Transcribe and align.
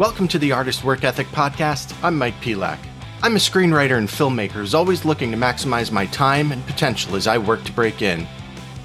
Welcome 0.00 0.28
to 0.28 0.38
the 0.38 0.52
Artist 0.52 0.82
Work 0.82 1.04
Ethic 1.04 1.26
Podcast. 1.26 1.94
I'm 2.02 2.16
Mike 2.16 2.40
Pelak. 2.40 2.78
I'm 3.22 3.36
a 3.36 3.38
screenwriter 3.38 3.98
and 3.98 4.08
filmmaker 4.08 4.52
who's 4.52 4.74
always 4.74 5.04
looking 5.04 5.30
to 5.30 5.36
maximize 5.36 5.92
my 5.92 6.06
time 6.06 6.52
and 6.52 6.66
potential 6.66 7.16
as 7.16 7.26
I 7.26 7.36
work 7.36 7.64
to 7.64 7.72
break 7.72 8.00
in. 8.00 8.26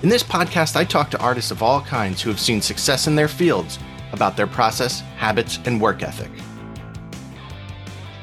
In 0.04 0.10
this 0.10 0.24
podcast, 0.24 0.76
I 0.76 0.84
talk 0.84 1.10
to 1.12 1.20
artists 1.20 1.52
of 1.52 1.64
all 1.64 1.80
kinds 1.80 2.22
who 2.22 2.30
have 2.30 2.40
seen 2.40 2.62
success 2.62 3.08
in 3.08 3.16
their 3.16 3.30
fields 3.30 3.80
about 4.12 4.36
their 4.36 4.46
process, 4.46 5.00
habits, 5.18 5.60
and 5.66 5.80
work 5.80 6.04
ethic. 6.04 6.32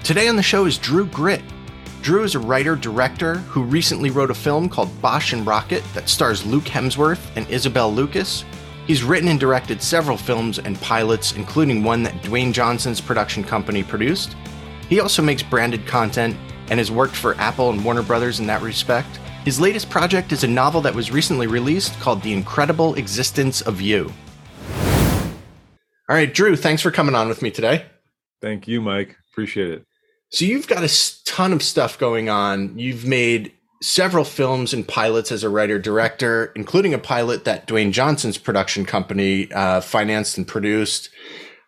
Today 0.03 0.29
on 0.29 0.37
the 0.37 0.43
show 0.43 0.66
is 0.66 0.79
Drue 0.79 1.07
Grit. 1.07 1.43
Drue 2.03 2.25
is 2.25 2.35
a 2.35 2.40
writer 2.40 2.75
director 2.75 3.35
who 3.35 3.63
recently 3.63 4.11
wrote 4.11 4.31
a 4.31 4.35
film 4.35 4.68
called 4.68 5.00
Bosch 5.00 5.32
and 5.32 5.46
Rockit 5.46 5.82
that 5.94 6.08
stars 6.08 6.44
Luke 6.44 6.64
Hemsworth 6.64 7.25
and 7.36 7.49
Isabel 7.49 7.93
Lucas 7.93 8.44
He's 8.86 9.04
written 9.04 9.29
and 9.29 9.39
directed 9.39 9.80
several 9.80 10.17
films 10.17 10.58
and 10.58 10.80
pilots, 10.80 11.32
including 11.32 11.85
one 11.85 12.03
that 12.03 12.21
Dwayne 12.22 12.53
Johnson's 12.53 13.00
production 13.00 13.44
company 13.44 13.82
produced. 13.85 14.35
He 14.89 14.99
also 14.99 15.22
makes 15.22 15.43
branded 15.43 15.86
content 15.86 16.36
and 16.69 16.79
has 16.79 16.91
worked 16.91 17.14
for 17.14 17.36
Apple 17.36 17.71
and 17.71 17.85
Warner 17.85 18.03
Brothers 18.03 18.41
in 18.41 18.46
that 18.49 18.61
respect. 18.61 19.19
His 19.44 19.61
latest 19.61 19.89
project 19.89 20.32
is 20.32 20.43
a 20.43 20.49
novel 20.49 20.80
that 20.80 20.94
was 20.94 21.11
recently 21.13 21.46
released 21.46 21.99
called 22.00 22.22
The 22.22 22.32
Incredible 22.32 22.94
Existence 22.94 23.61
of 23.61 23.80
You. 23.80 24.13
All 26.08 26.16
right, 26.16 26.32
Drue, 26.32 26.57
thanks 26.57 26.82
for 26.82 26.91
coming 26.91 27.14
on 27.14 27.29
with 27.29 27.41
me 27.41 27.50
today. 27.50 27.86
Thank 28.41 28.66
you, 28.66 28.80
Mike. 28.80 29.16
Appreciate 29.30 29.71
it. 29.71 29.86
So, 30.32 30.46
you've 30.46 30.67
got 30.67 30.82
a 30.82 31.25
ton 31.25 31.53
of 31.53 31.63
stuff 31.63 31.99
going 31.99 32.31
on. 32.31 32.78
You've 32.78 33.05
made 33.05 33.53
several 33.83 34.25
films 34.25 34.72
and 34.72 34.86
pilots 34.86 35.30
as 35.30 35.42
a 35.42 35.48
writer 35.48 35.78
director, 35.78 36.52
including 36.56 36.94
a 36.94 36.98
pilot 36.98 37.44
that 37.44 37.66
Dwayne 37.66 37.92
Johnson's 37.92 38.38
production 38.38 38.86
company 38.86 39.53
uh, 39.53 39.80
financed 39.83 40.38
and 40.38 40.48
produced. 40.48 41.10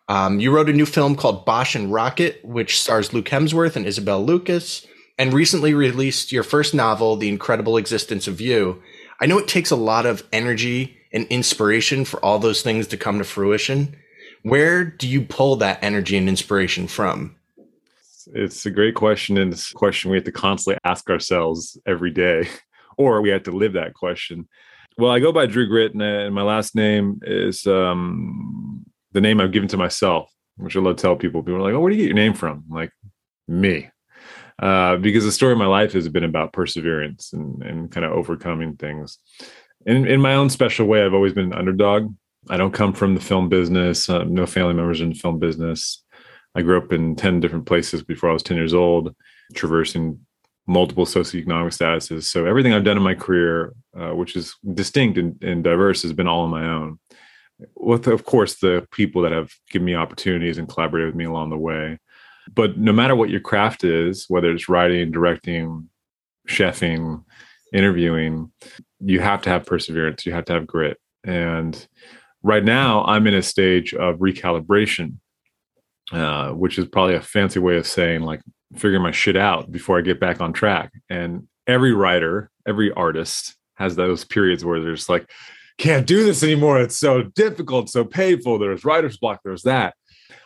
Um, 0.07 0.39
you 0.39 0.51
wrote 0.51 0.69
a 0.69 0.73
new 0.73 0.85
film 0.85 1.15
called 1.15 1.45
Bosch 1.45 1.75
and 1.75 1.91
Rockit, 1.91 2.43
which 2.43 2.79
stars 2.79 3.13
Luke 3.13 3.25
Hemsworth 3.25 3.75
and 3.75 3.85
Isabel 3.85 4.23
Lucas, 4.23 4.87
and 5.19 5.33
recently 5.33 5.73
released 5.73 6.31
your 6.31 6.43
first 6.43 6.73
novel, 6.73 7.17
The 7.17 7.29
Incredible 7.29 7.77
Existence 7.77 8.27
of 8.27 8.41
You. 8.41 8.81
I 9.19 9.25
know 9.25 9.37
it 9.37 9.47
takes 9.47 9.71
a 9.71 9.75
lot 9.75 10.05
of 10.05 10.23
energy 10.31 10.97
and 11.11 11.25
inspiration 11.27 12.05
for 12.05 12.23
all 12.23 12.39
those 12.39 12.61
things 12.61 12.87
to 12.87 12.97
come 12.97 13.17
to 13.19 13.23
fruition. 13.25 13.95
Where 14.43 14.83
do 14.83 15.07
you 15.07 15.21
pull 15.21 15.55
that 15.57 15.83
energy 15.83 16.17
and 16.17 16.29
inspiration 16.29 16.87
from? 16.87 17.35
It's 18.33 18.65
a 18.65 18.71
great 18.71 18.95
question, 18.95 19.37
and 19.37 19.53
it's 19.53 19.71
a 19.71 19.75
question 19.75 20.11
we 20.11 20.17
have 20.17 20.25
to 20.25 20.31
constantly 20.31 20.79
ask 20.83 21.09
ourselves 21.09 21.77
every 21.85 22.11
day, 22.11 22.47
or 22.97 23.21
we 23.21 23.29
have 23.29 23.43
to 23.43 23.51
live 23.51 23.73
that 23.73 23.93
question. 23.93 24.47
Well, 24.97 25.11
I 25.11 25.19
go 25.19 25.31
by 25.31 25.45
Drue 25.45 25.67
Grit, 25.67 25.93
and 25.93 26.33
my 26.33 26.41
last 26.41 26.75
name 26.75 27.19
is 27.23 27.67
um, 27.67 28.85
the 29.11 29.21
name 29.21 29.41
I've 29.41 29.51
given 29.51 29.69
to 29.69 29.77
myself, 29.77 30.31
which 30.57 30.75
I 30.75 30.79
love 30.79 30.95
to 30.95 31.01
tell 31.01 31.15
people. 31.15 31.43
People 31.43 31.57
are 31.57 31.61
like, 31.61 31.73
"Oh, 31.73 31.79
where 31.79 31.91
do 31.91 31.97
you 31.97 32.03
get 32.03 32.15
your 32.15 32.15
name 32.15 32.33
from?" 32.33 32.63
I'm 32.69 32.75
like, 32.75 32.91
me, 33.47 33.89
uh, 34.61 34.97
because 34.97 35.25
the 35.25 35.31
story 35.31 35.51
of 35.51 35.57
my 35.57 35.65
life 35.65 35.93
has 35.93 36.07
been 36.07 36.23
about 36.23 36.53
perseverance 36.53 37.33
and, 37.33 37.61
and 37.61 37.91
kind 37.91 38.05
of 38.05 38.13
overcoming 38.13 38.77
things. 38.77 39.19
In 39.85 40.07
in 40.07 40.21
my 40.21 40.35
own 40.35 40.49
special 40.49 40.87
way, 40.87 41.03
I've 41.03 41.13
always 41.13 41.33
been 41.33 41.51
an 41.51 41.59
underdog. 41.59 42.13
I 42.49 42.57
don't 42.57 42.73
come 42.73 42.93
from 42.93 43.15
the 43.15 43.21
film 43.21 43.49
business. 43.49 44.09
Uh, 44.09 44.23
no 44.23 44.45
family 44.45 44.73
members 44.73 45.01
in 45.01 45.09
the 45.09 45.15
film 45.15 45.39
business. 45.39 46.04
I 46.55 46.61
grew 46.61 46.77
up 46.77 46.93
in 46.93 47.15
10 47.15 47.41
different 47.41 47.65
places 47.65 48.01
before 48.01 48.29
I 48.29 48.33
was 48.33 48.43
10 48.43 48.57
years 48.57 48.73
old, 48.73 49.13
traversing 49.53 50.19
multiple 50.67 51.05
socioeconomic 51.05 51.77
statuses. 51.77 52.23
So 52.23 52.45
everything 52.45 52.73
I've 52.73 52.85
done 52.85 52.97
in 52.97 53.03
my 53.03 53.13
career, 53.13 53.73
uh, 53.97 54.15
which 54.15 54.35
is 54.35 54.55
distinct 54.73 55.17
and, 55.17 55.41
and, 55.43 55.63
diverse, 55.63 56.01
has 56.03 56.13
been 56.13 56.27
all 56.27 56.41
on 56.41 56.49
my 56.49 56.65
own. 56.65 56.99
With, 57.75 58.07
of 58.07 58.25
course, 58.25 58.55
the 58.55 58.87
people 58.91 59.21
that 59.23 59.31
have 59.31 59.51
given 59.69 59.85
me 59.85 59.95
opportunities 59.95 60.57
and 60.57 60.67
collaborated 60.67 61.09
with 61.09 61.15
me 61.15 61.25
along 61.25 61.49
the 61.49 61.57
way. 61.57 61.99
But 62.53 62.77
no 62.77 62.91
matter 62.91 63.15
what 63.15 63.29
your 63.29 63.39
craft 63.41 63.83
is, 63.83 64.25
whether 64.27 64.51
it's 64.51 64.69
writing, 64.69 65.11
directing, 65.11 65.89
chefing, 66.47 67.23
interviewing, 67.73 68.51
you 68.99 69.19
have 69.19 69.41
to 69.43 69.49
have 69.49 69.65
perseverance. 69.65 70.25
You 70.25 70.33
have 70.33 70.45
to 70.45 70.53
have 70.53 70.67
grit. 70.67 70.97
And 71.23 71.87
right 72.43 72.63
now, 72.63 73.03
I'm 73.05 73.27
in 73.27 73.33
a 73.33 73.41
stage 73.41 73.93
of 73.93 74.17
recalibration 74.17 75.17
uh, 76.11 76.51
which 76.51 76.77
is 76.77 76.87
probably 76.87 77.15
a 77.15 77.21
fancy 77.21 77.59
way 77.59 77.77
of 77.77 77.87
saying 77.87 78.21
like 78.21 78.41
figuring 78.75 79.03
my 79.03 79.11
shit 79.11 79.35
out 79.35 79.71
before 79.71 79.97
I 79.97 80.01
get 80.01 80.19
back 80.19 80.41
on 80.41 80.53
track. 80.53 80.91
And 81.09 81.47
every 81.67 81.93
writer, 81.93 82.49
every 82.67 82.91
artist 82.91 83.55
has 83.75 83.95
those 83.95 84.23
periods 84.23 84.63
where 84.63 84.79
there's 84.79 85.09
like, 85.09 85.29
can't 85.77 86.07
do 86.07 86.23
this 86.23 86.43
anymore. 86.43 86.79
It's 86.79 86.97
so 86.97 87.23
difficult, 87.23 87.89
so 87.89 88.05
painful. 88.05 88.57
There's 88.57 88.85
writer's 88.85 89.17
block. 89.17 89.41
There's 89.43 89.63
that. 89.63 89.95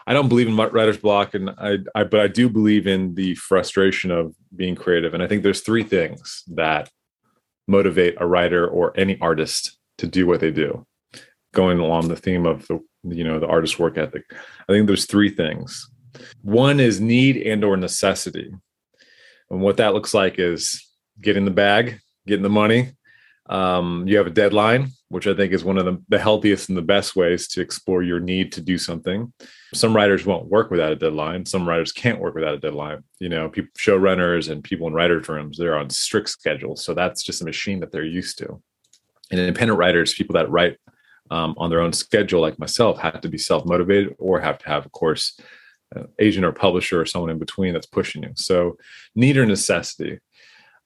I 0.07 0.13
don't 0.13 0.27
believe 0.27 0.47
in 0.47 0.57
writer's 0.57 0.97
block, 0.97 1.35
and 1.35 1.51
I, 1.51 1.77
I, 1.93 2.03
but 2.03 2.19
I 2.19 2.27
do 2.27 2.49
believe 2.49 2.87
in 2.87 3.13
the 3.13 3.35
frustration 3.35 4.09
of 4.09 4.33
being 4.55 4.73
creative. 4.73 5.13
And 5.13 5.21
I 5.21 5.27
think 5.27 5.43
there's 5.43 5.61
three 5.61 5.83
things 5.83 6.43
that 6.47 6.89
motivate 7.67 8.15
a 8.17 8.25
writer 8.25 8.67
or 8.67 8.91
any 8.99 9.19
artist 9.21 9.77
to 9.99 10.07
do 10.07 10.25
what 10.25 10.39
they 10.39 10.49
do. 10.49 10.83
Going 11.53 11.79
along 11.79 12.07
the 12.07 12.15
theme 12.15 12.45
of 12.45 12.67
the 12.67 12.79
you 13.03 13.23
know 13.23 13.39
the 13.39 13.47
artist 13.47 13.79
work 13.79 13.97
ethic. 13.97 14.23
I 14.31 14.73
think 14.73 14.87
there's 14.87 15.05
three 15.05 15.29
things. 15.29 15.89
One 16.41 16.79
is 16.79 16.99
need 16.99 17.37
and 17.37 17.63
or 17.63 17.77
necessity. 17.77 18.51
And 19.49 19.61
what 19.61 19.77
that 19.77 19.93
looks 19.93 20.13
like 20.13 20.37
is 20.37 20.85
getting 21.19 21.45
the 21.45 21.51
bag 21.51 21.99
getting 22.27 22.43
the 22.43 22.49
money. 22.49 22.91
Um, 23.47 24.07
you 24.07 24.17
have 24.17 24.27
a 24.27 24.31
deadline 24.31 24.91
which 25.09 25.25
i 25.25 25.33
think 25.33 25.51
is 25.51 25.63
one 25.63 25.77
of 25.77 25.85
the, 25.85 26.01
the 26.09 26.19
healthiest 26.19 26.69
and 26.69 26.77
the 26.77 26.83
best 26.83 27.15
ways 27.15 27.47
to 27.47 27.61
explore 27.61 28.03
your 28.03 28.19
need 28.19 28.51
to 28.53 28.61
do 28.61 28.77
something. 28.77 29.33
Some 29.73 29.95
writers 29.95 30.25
won't 30.25 30.47
work 30.47 30.71
without 30.71 30.91
a 30.91 30.95
deadline. 30.95 31.45
Some 31.45 31.67
writers 31.67 31.91
can't 31.91 32.19
work 32.19 32.35
without 32.35 32.53
a 32.53 32.59
deadline. 32.59 33.03
You 33.19 33.29
know 33.29 33.49
people 33.49 33.71
showrunners 33.77 34.49
and 34.49 34.63
people 34.63 34.87
in 34.87 34.93
writers 34.93 35.27
rooms 35.27 35.57
they're 35.57 35.77
on 35.77 35.89
strict 35.89 36.29
schedules. 36.29 36.83
So 36.85 36.93
that's 36.93 37.23
just 37.23 37.41
a 37.41 37.45
machine 37.45 37.79
that 37.79 37.91
they're 37.91 38.03
used 38.03 38.37
to. 38.39 38.61
And 39.31 39.39
independent 39.39 39.77
writers 39.77 40.13
people 40.13 40.33
that 40.33 40.49
write 40.49 40.77
um, 41.29 41.55
on 41.57 41.69
their 41.69 41.81
own 41.81 41.93
schedule, 41.93 42.41
like 42.41 42.59
myself, 42.59 42.99
have 42.99 43.21
to 43.21 43.29
be 43.29 43.37
self 43.37 43.65
motivated 43.65 44.15
or 44.19 44.39
have 44.39 44.57
to 44.59 44.67
have, 44.67 44.85
of 44.85 44.91
course, 44.91 45.39
uh, 45.95 46.03
agent 46.19 46.45
or 46.45 46.51
publisher 46.51 47.01
or 47.01 47.05
someone 47.05 47.31
in 47.31 47.39
between 47.39 47.73
that's 47.73 47.85
pushing 47.85 48.23
you. 48.23 48.31
So, 48.35 48.77
need 49.15 49.37
or 49.37 49.45
necessity, 49.45 50.19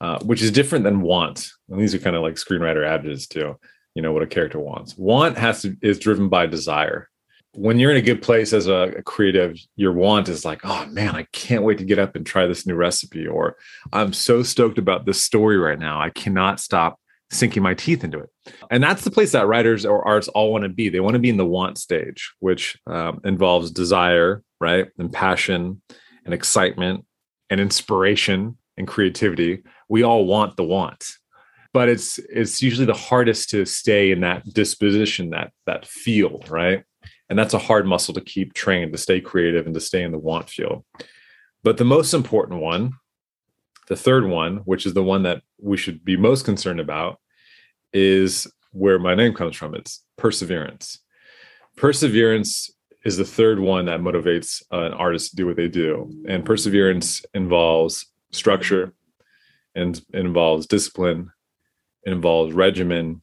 uh, 0.01 0.19
which 0.19 0.41
is 0.41 0.51
different 0.51 0.83
than 0.83 1.01
want. 1.01 1.49
And 1.69 1.79
these 1.79 1.95
are 1.95 1.99
kind 1.99 2.15
of 2.15 2.21
like 2.21 2.35
screenwriter 2.35 2.87
adages 2.87 3.27
too. 3.27 3.57
You 3.95 4.01
know 4.01 4.11
what 4.11 4.23
a 4.23 4.27
character 4.27 4.59
wants. 4.59 4.97
Want 4.97 5.37
has 5.37 5.61
to 5.63 5.77
is 5.81 5.99
driven 5.99 6.29
by 6.29 6.47
desire. 6.47 7.09
When 7.55 7.77
you're 7.77 7.91
in 7.91 7.97
a 7.97 8.01
good 8.01 8.23
place 8.23 8.51
as 8.51 8.65
a, 8.65 8.93
a 8.97 9.03
creative, 9.03 9.59
your 9.75 9.93
want 9.93 10.27
is 10.27 10.43
like, 10.43 10.61
oh 10.63 10.87
man, 10.87 11.15
I 11.15 11.27
can't 11.31 11.63
wait 11.63 11.77
to 11.77 11.85
get 11.85 11.99
up 11.99 12.15
and 12.15 12.25
try 12.25 12.47
this 12.47 12.65
new 12.65 12.73
recipe, 12.73 13.27
or 13.27 13.57
I'm 13.91 14.11
so 14.11 14.41
stoked 14.41 14.79
about 14.79 15.05
this 15.05 15.21
story 15.21 15.57
right 15.57 15.77
now. 15.77 16.01
I 16.01 16.09
cannot 16.09 16.59
stop 16.59 16.99
sinking 17.33 17.63
my 17.63 17.73
teeth 17.73 18.03
into 18.03 18.19
it. 18.19 18.29
And 18.71 18.83
that's 18.83 19.03
the 19.03 19.11
place 19.11 19.31
that 19.31 19.47
writers 19.47 19.85
or 19.85 20.05
artists 20.07 20.29
all 20.29 20.51
want 20.51 20.63
to 20.63 20.69
be. 20.69 20.89
They 20.89 20.99
want 20.99 21.13
to 21.13 21.19
be 21.19 21.29
in 21.29 21.37
the 21.37 21.45
want 21.45 21.77
stage, 21.77 22.33
which 22.39 22.77
um, 22.87 23.21
involves 23.23 23.71
desire, 23.71 24.43
right? 24.59 24.87
And 24.97 25.11
passion 25.11 25.81
and 26.25 26.33
excitement 26.33 27.05
and 27.49 27.59
inspiration 27.59 28.57
and 28.77 28.87
creativity. 28.87 29.63
We 29.89 30.03
all 30.03 30.25
want 30.25 30.57
the 30.57 30.63
want. 30.63 31.05
But 31.73 31.89
it's 31.89 32.19
it's 32.29 32.61
usually 32.61 32.85
the 32.85 32.93
hardest 32.93 33.49
to 33.49 33.65
stay 33.65 34.11
in 34.11 34.21
that 34.21 34.45
disposition, 34.53 35.31
that 35.31 35.51
that 35.65 35.87
feel, 35.87 36.43
right? 36.47 36.83
And 37.29 37.39
that's 37.39 37.55
a 37.55 37.59
hard 37.59 37.87
muscle 37.87 38.13
to 38.13 38.21
keep 38.21 38.53
trained 38.53 38.91
to 38.91 38.97
stay 38.99 39.19
creative 39.19 39.65
and 39.65 39.73
to 39.73 39.81
stay 39.81 40.03
in 40.03 40.11
the 40.11 40.19
want 40.19 40.49
feel. 40.49 40.85
But 41.63 41.77
the 41.77 41.85
most 41.85 42.13
important 42.13 42.61
one, 42.61 42.93
the 43.87 43.95
third 43.95 44.27
one, 44.27 44.57
which 44.65 44.85
is 44.85 44.93
the 44.93 45.03
one 45.03 45.23
that 45.23 45.41
we 45.59 45.77
should 45.77 46.05
be 46.05 46.15
most 46.15 46.45
concerned 46.45 46.79
about, 46.79 47.19
is 47.93 48.47
where 48.71 48.99
my 48.99 49.15
name 49.15 49.33
comes 49.33 49.55
from. 49.55 49.75
It's 49.75 50.03
perseverance. 50.17 50.99
Perseverance 51.77 52.71
is 53.05 53.17
the 53.17 53.25
third 53.25 53.59
one 53.59 53.85
that 53.85 53.99
motivates 53.99 54.63
uh, 54.71 54.83
an 54.83 54.93
artist 54.93 55.31
to 55.31 55.35
do 55.35 55.45
what 55.45 55.55
they 55.55 55.67
do. 55.67 56.09
And 56.27 56.45
perseverance 56.45 57.23
involves 57.33 58.05
structure 58.31 58.93
and 59.75 60.01
involves 60.13 60.67
discipline, 60.67 61.31
involves 62.05 62.53
regimen 62.53 63.21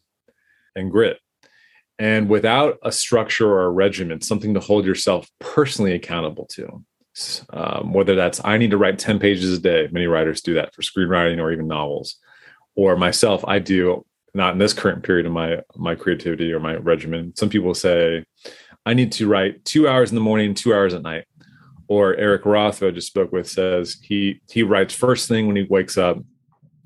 and 0.75 0.91
grit. 0.91 1.19
And 1.99 2.29
without 2.29 2.79
a 2.83 2.93
structure 2.93 3.47
or 3.47 3.65
a 3.65 3.71
regimen, 3.71 4.23
something 4.23 4.55
to 4.55 4.61
hold 4.61 4.87
yourself 4.87 5.29
personally 5.39 5.93
accountable 5.93 6.47
to, 6.47 6.85
um, 7.51 7.93
whether 7.93 8.15
that's 8.15 8.41
I 8.45 8.57
need 8.57 8.71
to 8.71 8.79
write 8.79 8.99
10 8.99 9.19
pages 9.19 9.57
a 9.57 9.61
day, 9.61 9.89
many 9.93 10.07
writers 10.07 10.41
do 10.41 10.55
that 10.55 10.75
for 10.75 10.83
screenwriting 10.83 11.39
or 11.39 11.53
even 11.53 11.67
novels, 11.67 12.17
or 12.75 12.97
myself, 12.97 13.45
I 13.47 13.59
do 13.59 14.05
not 14.35 14.53
in 14.53 14.59
this 14.59 14.73
current 14.73 15.03
period 15.03 15.27
of 15.27 15.33
my 15.33 15.61
my 15.77 15.95
creativity 15.95 16.53
or 16.53 16.61
my 16.61 16.77
regimen. 16.77 17.35
Some 17.37 17.49
people 17.49 17.75
say 17.75 18.25
i 18.87 18.95
need 18.95 19.13
to 19.13 19.29
write 19.29 19.65
two 19.65 19.87
hours 19.87 20.11
in 20.11 20.15
the 20.15 20.23
morning 20.23 20.55
two 20.55 20.75
hours 20.75 20.95
at 20.95 21.03
night. 21.03 21.25
Or 21.89 22.15
Eric 22.15 22.47
Roth, 22.47 22.79
who 22.79 22.87
I 22.87 22.93
just 22.93 23.09
spoke 23.09 23.33
with, 23.33 23.49
says 23.49 23.99
he 24.03 24.41
he 24.51 24.63
writes 24.63 24.95
first 24.95 25.29
thing 25.29 25.49
when 25.49 25.57
he 25.57 25.67
wakes 25.69 25.99
up, 25.99 26.19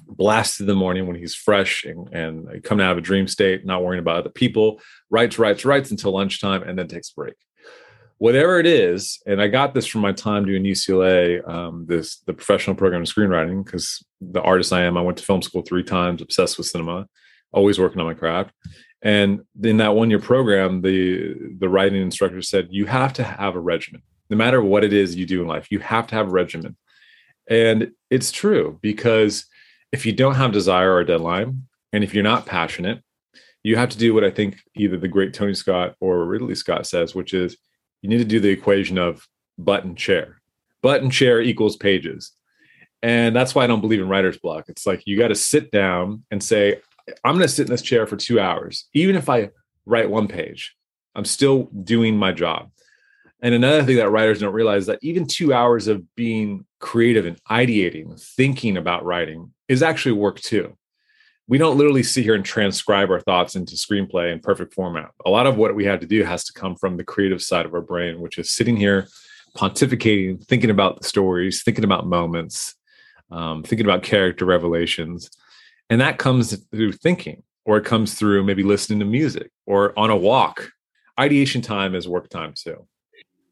blasted 0.09 0.63
in 0.63 0.69
the 0.69 0.75
morning 0.75 1.07
when 1.07 1.17
he's 1.17 1.35
fresh 1.35 1.85
and, 1.85 2.09
and 2.15 2.63
coming 2.63 2.85
out 2.85 2.93
of 2.93 2.99
a 2.99 3.03
dream 3.03 3.29
state, 3.29 3.67
not 3.67 3.83
worrying 3.83 4.01
about 4.01 4.17
other 4.17 4.31
people, 4.31 4.81
writes, 5.11 5.39
writes, 5.39 5.65
writes 5.65 5.91
until 5.91 6.13
lunchtime, 6.13 6.63
and 6.63 6.79
then 6.79 6.89
takes 6.89 7.11
a 7.11 7.15
break. 7.15 7.35
Whatever 8.19 8.59
it 8.59 8.67
is, 8.67 9.21
and 9.27 9.43
I 9.43 9.49
got 9.49 9.75
this 9.75 9.87
from 9.87 10.01
my 10.01 10.13
time 10.13 10.47
doing 10.47 10.63
UCLA, 10.63 11.47
um, 11.47 11.85
this 11.87 12.21
the 12.21 12.33
professional 12.33 12.77
program 12.77 13.03
of 13.03 13.09
screenwriting, 13.09 13.65
because 13.65 14.03
the 14.21 14.41
artist 14.41 14.73
I 14.73 14.85
am, 14.85 14.97
I 14.97 15.03
went 15.03 15.19
to 15.19 15.25
film 15.25 15.43
school 15.43 15.63
three 15.63 15.83
times, 15.83 16.23
obsessed 16.23 16.57
with 16.57 16.69
cinema, 16.69 17.09
always 17.55 17.79
working 17.79 18.01
on 18.01 18.07
my 18.07 18.15
craft. 18.15 18.53
And 19.03 19.43
in 19.63 19.79
that 19.79 19.95
one 19.95 20.11
year 20.11 20.19
program, 20.19 20.83
the 20.83 21.35
the 21.59 21.69
writing 21.69 22.03
instructor 22.03 22.43
said, 22.43 22.69
you 22.71 22.87
have 22.87 23.13
to 23.15 23.23
have 23.23 23.55
a 23.55 23.61
regimen. 23.61 24.03
No 24.31 24.37
matter 24.37 24.63
what 24.63 24.85
it 24.85 24.93
is 24.93 25.15
you 25.15 25.27
do 25.27 25.43
in 25.43 25.49
life, 25.49 25.69
you 25.71 25.79
have 25.79 26.07
to 26.09 26.15
have 26.15 26.29
a 26.29 26.31
regimen. 26.31 26.77
And 27.49 27.93
it's 28.11 28.33
true 28.33 28.79
because 28.83 29.47
if 29.93 30.07
you 30.07 30.13
don't 30.13 30.35
have 30.35 30.53
desire 30.53 30.95
or 30.95 31.05
deadline, 31.05 31.65
and 31.93 32.03
if 32.03 32.15
you're 32.15 32.25
not 32.25 32.47
passionate, 32.47 33.03
you 33.63 33.77
have 33.77 33.91
to 33.91 33.99
do 33.99 34.13
what 34.15 34.25
I 34.25 34.31
think 34.31 34.59
either 34.75 34.97
the 34.97 35.09
great 35.09 35.33
Tony 35.35 35.55
Scott 35.55 35.95
or 36.01 36.25
Ridley 36.25 36.55
Scott 36.55 36.87
says, 36.87 37.15
which 37.15 37.33
is 37.33 37.57
you 38.03 38.09
need 38.09 38.19
to 38.19 38.25
do 38.25 38.41
the 38.41 38.49
equation 38.49 38.99
of 38.99 39.27
button 39.59 39.95
chair. 39.95 40.41
Button 40.83 41.11
chair 41.11 41.41
equals 41.41 41.77
pages. 41.77 42.33
And 43.03 43.37
that's 43.37 43.55
why 43.55 43.65
I 43.65 43.67
don't 43.67 43.81
believe 43.83 44.01
in 44.01 44.09
writer's 44.09 44.39
block. 44.39 44.65
It's 44.69 44.87
like 44.87 45.07
you 45.07 45.19
got 45.19 45.29
to 45.29 45.35
sit 45.35 45.71
down 45.71 46.25
and 46.31 46.43
say, 46.43 46.81
I'm 47.25 47.35
going 47.35 47.43
to 47.43 47.49
sit 47.49 47.67
in 47.67 47.71
this 47.71 47.83
chair 47.83 48.07
for 48.07 48.17
two 48.17 48.41
hours. 48.41 48.89
Even 48.95 49.17
if 49.17 49.29
I 49.29 49.51
write 49.87 50.11
one 50.11 50.29
page, 50.29 50.75
I'm 51.15 51.25
still 51.25 51.65
doing 51.83 52.17
my 52.17 52.33
job. 52.33 52.71
And 53.41 53.55
another 53.55 53.83
thing 53.83 53.97
that 53.97 54.11
writers 54.11 54.41
don't 54.41 54.55
realize 54.55 54.83
is 54.83 54.87
that 54.87 55.01
even 55.03 55.27
two 55.27 55.53
hours 55.53 55.87
of 55.87 56.03
being 56.15 56.65
creative 56.81 57.27
and 57.27 57.43
ideating, 57.45 58.19
thinking 58.37 58.77
about 58.77 59.05
writing 59.05 59.53
is 59.69 59.83
actually 59.83 60.13
work 60.13 60.41
too. 60.41 60.77
We 61.47 61.59
don't 61.59 61.77
literally 61.77 62.03
sit 62.03 62.25
here 62.25 62.35
and 62.35 62.45
transcribe 62.45 63.11
our 63.11 63.21
thoughts 63.21 63.55
into 63.55 63.75
screenplay 63.75 64.33
in 64.33 64.41
perfect 64.41 64.73
format. 64.73 65.11
A 65.27 65.31
lot 65.31 65.47
of 65.47 65.59
what 65.59 65.75
we 65.75 65.85
have 65.85 66.01
to 66.01 66.07
do 66.07 66.25
has 66.25 66.45
to 66.45 66.55
come 66.55 66.75
from 66.75 66.97
the 66.97 67.05
creative 67.05 67.43
side 67.43 67.67
of 67.67 67.75
our 67.75 67.83
brain, 67.83 68.21
which 68.21 68.39
is 68.39 68.51
sitting 68.51 68.79
here 68.79 69.09
pontificating, 69.55 70.43
thinking 70.47 70.71
about 70.71 71.01
the 71.01 71.07
stories, 71.07 71.63
thinking 71.63 71.85
about 71.85 72.07
moments, 72.07 72.75
um, 73.31 73.63
thinking 73.63 73.87
about 73.87 74.03
character 74.03 74.47
revelations. 74.47 75.31
And 75.91 76.01
that 76.01 76.19
comes 76.19 76.57
through 76.71 76.93
thinking, 76.93 77.43
or 77.65 77.77
it 77.77 77.85
comes 77.85 78.15
through 78.15 78.45
maybe 78.45 78.63
listening 78.63 78.99
to 79.01 79.05
music 79.05 79.51
or 79.67 79.99
on 79.99 80.11
a 80.11 80.17
walk. 80.17 80.71
Ideation 81.19 81.63
time 81.63 81.95
is 81.95 82.09
work 82.09 82.29
time 82.29 82.55
too 82.57 82.87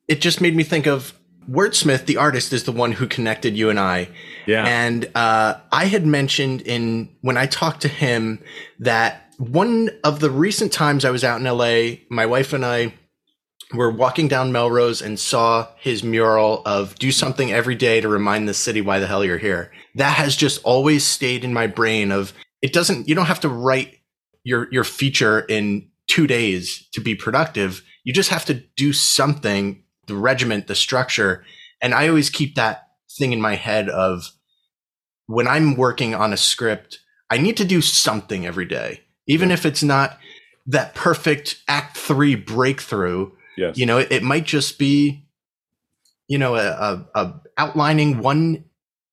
it 0.08 0.20
just 0.20 0.40
made 0.40 0.54
me 0.54 0.62
think 0.62 0.86
of 0.86 1.18
WRDSMTH, 1.50 2.04
the 2.04 2.18
artist, 2.18 2.52
is 2.52 2.64
the 2.64 2.72
one 2.72 2.92
who 2.92 3.06
connected 3.06 3.56
you 3.56 3.70
and 3.70 3.80
I. 3.80 4.08
Yeah. 4.46 4.64
And 4.64 5.10
uh, 5.14 5.54
I 5.72 5.86
had 5.86 6.06
mentioned 6.06 6.60
in 6.62 7.08
when 7.20 7.36
I 7.36 7.46
talked 7.46 7.82
to 7.82 7.88
him 7.88 8.42
that 8.78 9.32
one 9.38 9.90
of 10.04 10.20
the 10.20 10.30
recent 10.30 10.72
times 10.72 11.04
I 11.04 11.10
was 11.10 11.24
out 11.24 11.40
in 11.40 11.46
LA, 11.46 12.04
my 12.10 12.26
wife 12.26 12.52
and 12.52 12.64
I 12.64 12.94
were 13.74 13.90
walking 13.90 14.28
down 14.28 14.52
Melrose 14.52 15.02
and 15.02 15.18
saw 15.18 15.68
his 15.78 16.02
mural 16.02 16.62
of 16.66 16.94
do 16.96 17.10
something 17.10 17.52
every 17.52 17.74
day 17.74 18.00
to 18.00 18.08
remind 18.08 18.48
the 18.48 18.54
city 18.54 18.80
why 18.80 18.98
the 18.98 19.06
hell 19.06 19.24
you're 19.24 19.38
here. 19.38 19.72
That 19.94 20.16
has 20.16 20.36
just 20.36 20.62
always 20.64 21.04
stayed 21.04 21.44
in 21.44 21.52
my 21.54 21.66
brain 21.66 22.12
of 22.12 22.32
it 22.60 22.72
doesn't 22.72 23.08
you 23.08 23.14
don't 23.14 23.26
have 23.26 23.40
to 23.40 23.48
write 23.48 23.98
your 24.44 24.68
your 24.72 24.84
feature 24.84 25.40
in 25.40 25.88
2 26.08 26.26
days 26.26 26.88
to 26.92 27.00
be 27.00 27.14
productive. 27.14 27.82
You 28.04 28.12
just 28.12 28.30
have 28.30 28.44
to 28.46 28.54
do 28.76 28.92
something 28.92 29.82
the 30.06 30.14
regiment, 30.16 30.66
the 30.66 30.74
structure. 30.74 31.44
And 31.80 31.94
I 31.94 32.08
always 32.08 32.30
keep 32.30 32.54
that 32.56 32.88
thing 33.18 33.32
in 33.32 33.40
my 33.40 33.54
head 33.54 33.88
of 33.88 34.30
when 35.26 35.46
I'm 35.46 35.76
working 35.76 36.14
on 36.14 36.32
a 36.32 36.36
script, 36.36 36.98
I 37.30 37.38
need 37.38 37.56
to 37.58 37.64
do 37.64 37.80
something 37.80 38.44
every 38.44 38.66
day, 38.66 39.00
even 39.26 39.50
if 39.50 39.64
it's 39.64 39.82
not 39.82 40.18
that 40.66 40.94
perfect 40.94 41.62
act 41.68 41.96
three 41.96 42.34
breakthrough. 42.34 43.30
Yes. 43.56 43.76
You 43.76 43.86
know, 43.86 43.98
it, 43.98 44.10
it 44.10 44.22
might 44.22 44.44
just 44.44 44.78
be, 44.78 45.26
you 46.28 46.38
know, 46.38 46.56
a, 46.56 46.68
a, 46.68 47.06
a 47.14 47.34
outlining 47.58 48.18
one 48.18 48.64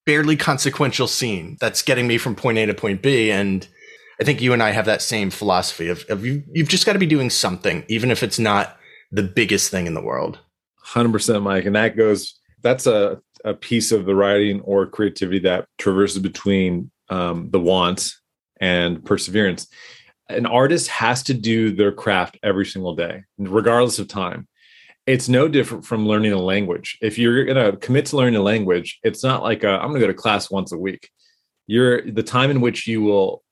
barely 0.05 0.35
consequential 0.35 1.07
scene 1.07 1.57
that's 1.59 1.81
getting 1.81 2.07
me 2.07 2.17
from 2.17 2.35
point 2.35 2.57
A 2.57 2.65
to 2.65 2.73
point 2.73 3.01
B. 3.01 3.31
And 3.31 3.67
I 4.19 4.23
think 4.23 4.41
you 4.41 4.53
and 4.53 4.63
I 4.63 4.71
have 4.71 4.85
that 4.85 5.01
same 5.01 5.29
philosophy 5.29 5.87
of, 5.87 6.03
of 6.09 6.25
you, 6.25 6.43
you've 6.51 6.67
just 6.67 6.85
got 6.85 6.93
to 6.93 6.99
be 6.99 7.05
doing 7.05 7.29
something, 7.29 7.85
even 7.87 8.11
if 8.11 8.23
it's 8.23 8.39
not 8.39 8.77
the 9.11 9.23
biggest 9.23 9.71
thing 9.71 9.87
in 9.87 9.93
the 9.93 10.01
world. 10.01 10.39
100% 10.85 11.43
Mike. 11.43 11.65
And 11.65 11.75
that 11.75 11.95
goes, 11.95 12.39
that's 12.61 12.87
a, 12.87 13.21
a 13.45 13.53
piece 13.53 13.91
of 13.91 14.05
the 14.05 14.15
writing 14.15 14.61
or 14.61 14.85
creativity 14.87 15.39
that 15.39 15.67
traverses 15.77 16.19
between 16.19 16.91
um, 17.09 17.49
the 17.51 17.59
wants 17.59 18.19
and 18.59 19.03
perseverance. 19.05 19.67
An 20.29 20.45
artist 20.45 20.87
has 20.89 21.23
to 21.23 21.33
do 21.33 21.71
their 21.71 21.91
craft 21.91 22.37
every 22.43 22.65
single 22.65 22.95
day, 22.95 23.23
regardless 23.37 23.99
of 23.99 24.07
time. 24.07 24.47
It's 25.07 25.27
no 25.27 25.47
different 25.47 25.85
from 25.85 26.07
learning 26.07 26.33
a 26.33 26.37
language. 26.37 26.97
If 27.01 27.17
you're 27.17 27.43
going 27.45 27.71
to 27.71 27.77
commit 27.77 28.05
to 28.07 28.17
learning 28.17 28.35
a 28.35 28.43
language, 28.43 28.99
it's 29.01 29.23
not 29.23 29.41
like 29.41 29.63
uh, 29.63 29.69
i 29.69 29.83
am 29.83 29.89
going 29.89 30.01
to 30.01 30.07
go 30.07 30.07
to 30.07 30.13
class 30.13 30.51
once 30.51 30.71
a 30.71 30.77
week. 30.77 31.09
You're 31.65 32.01
the 32.03 32.23
time 32.23 32.51
in 32.51 32.61
which 32.61 32.87
you 32.87 33.01
will 33.01 33.43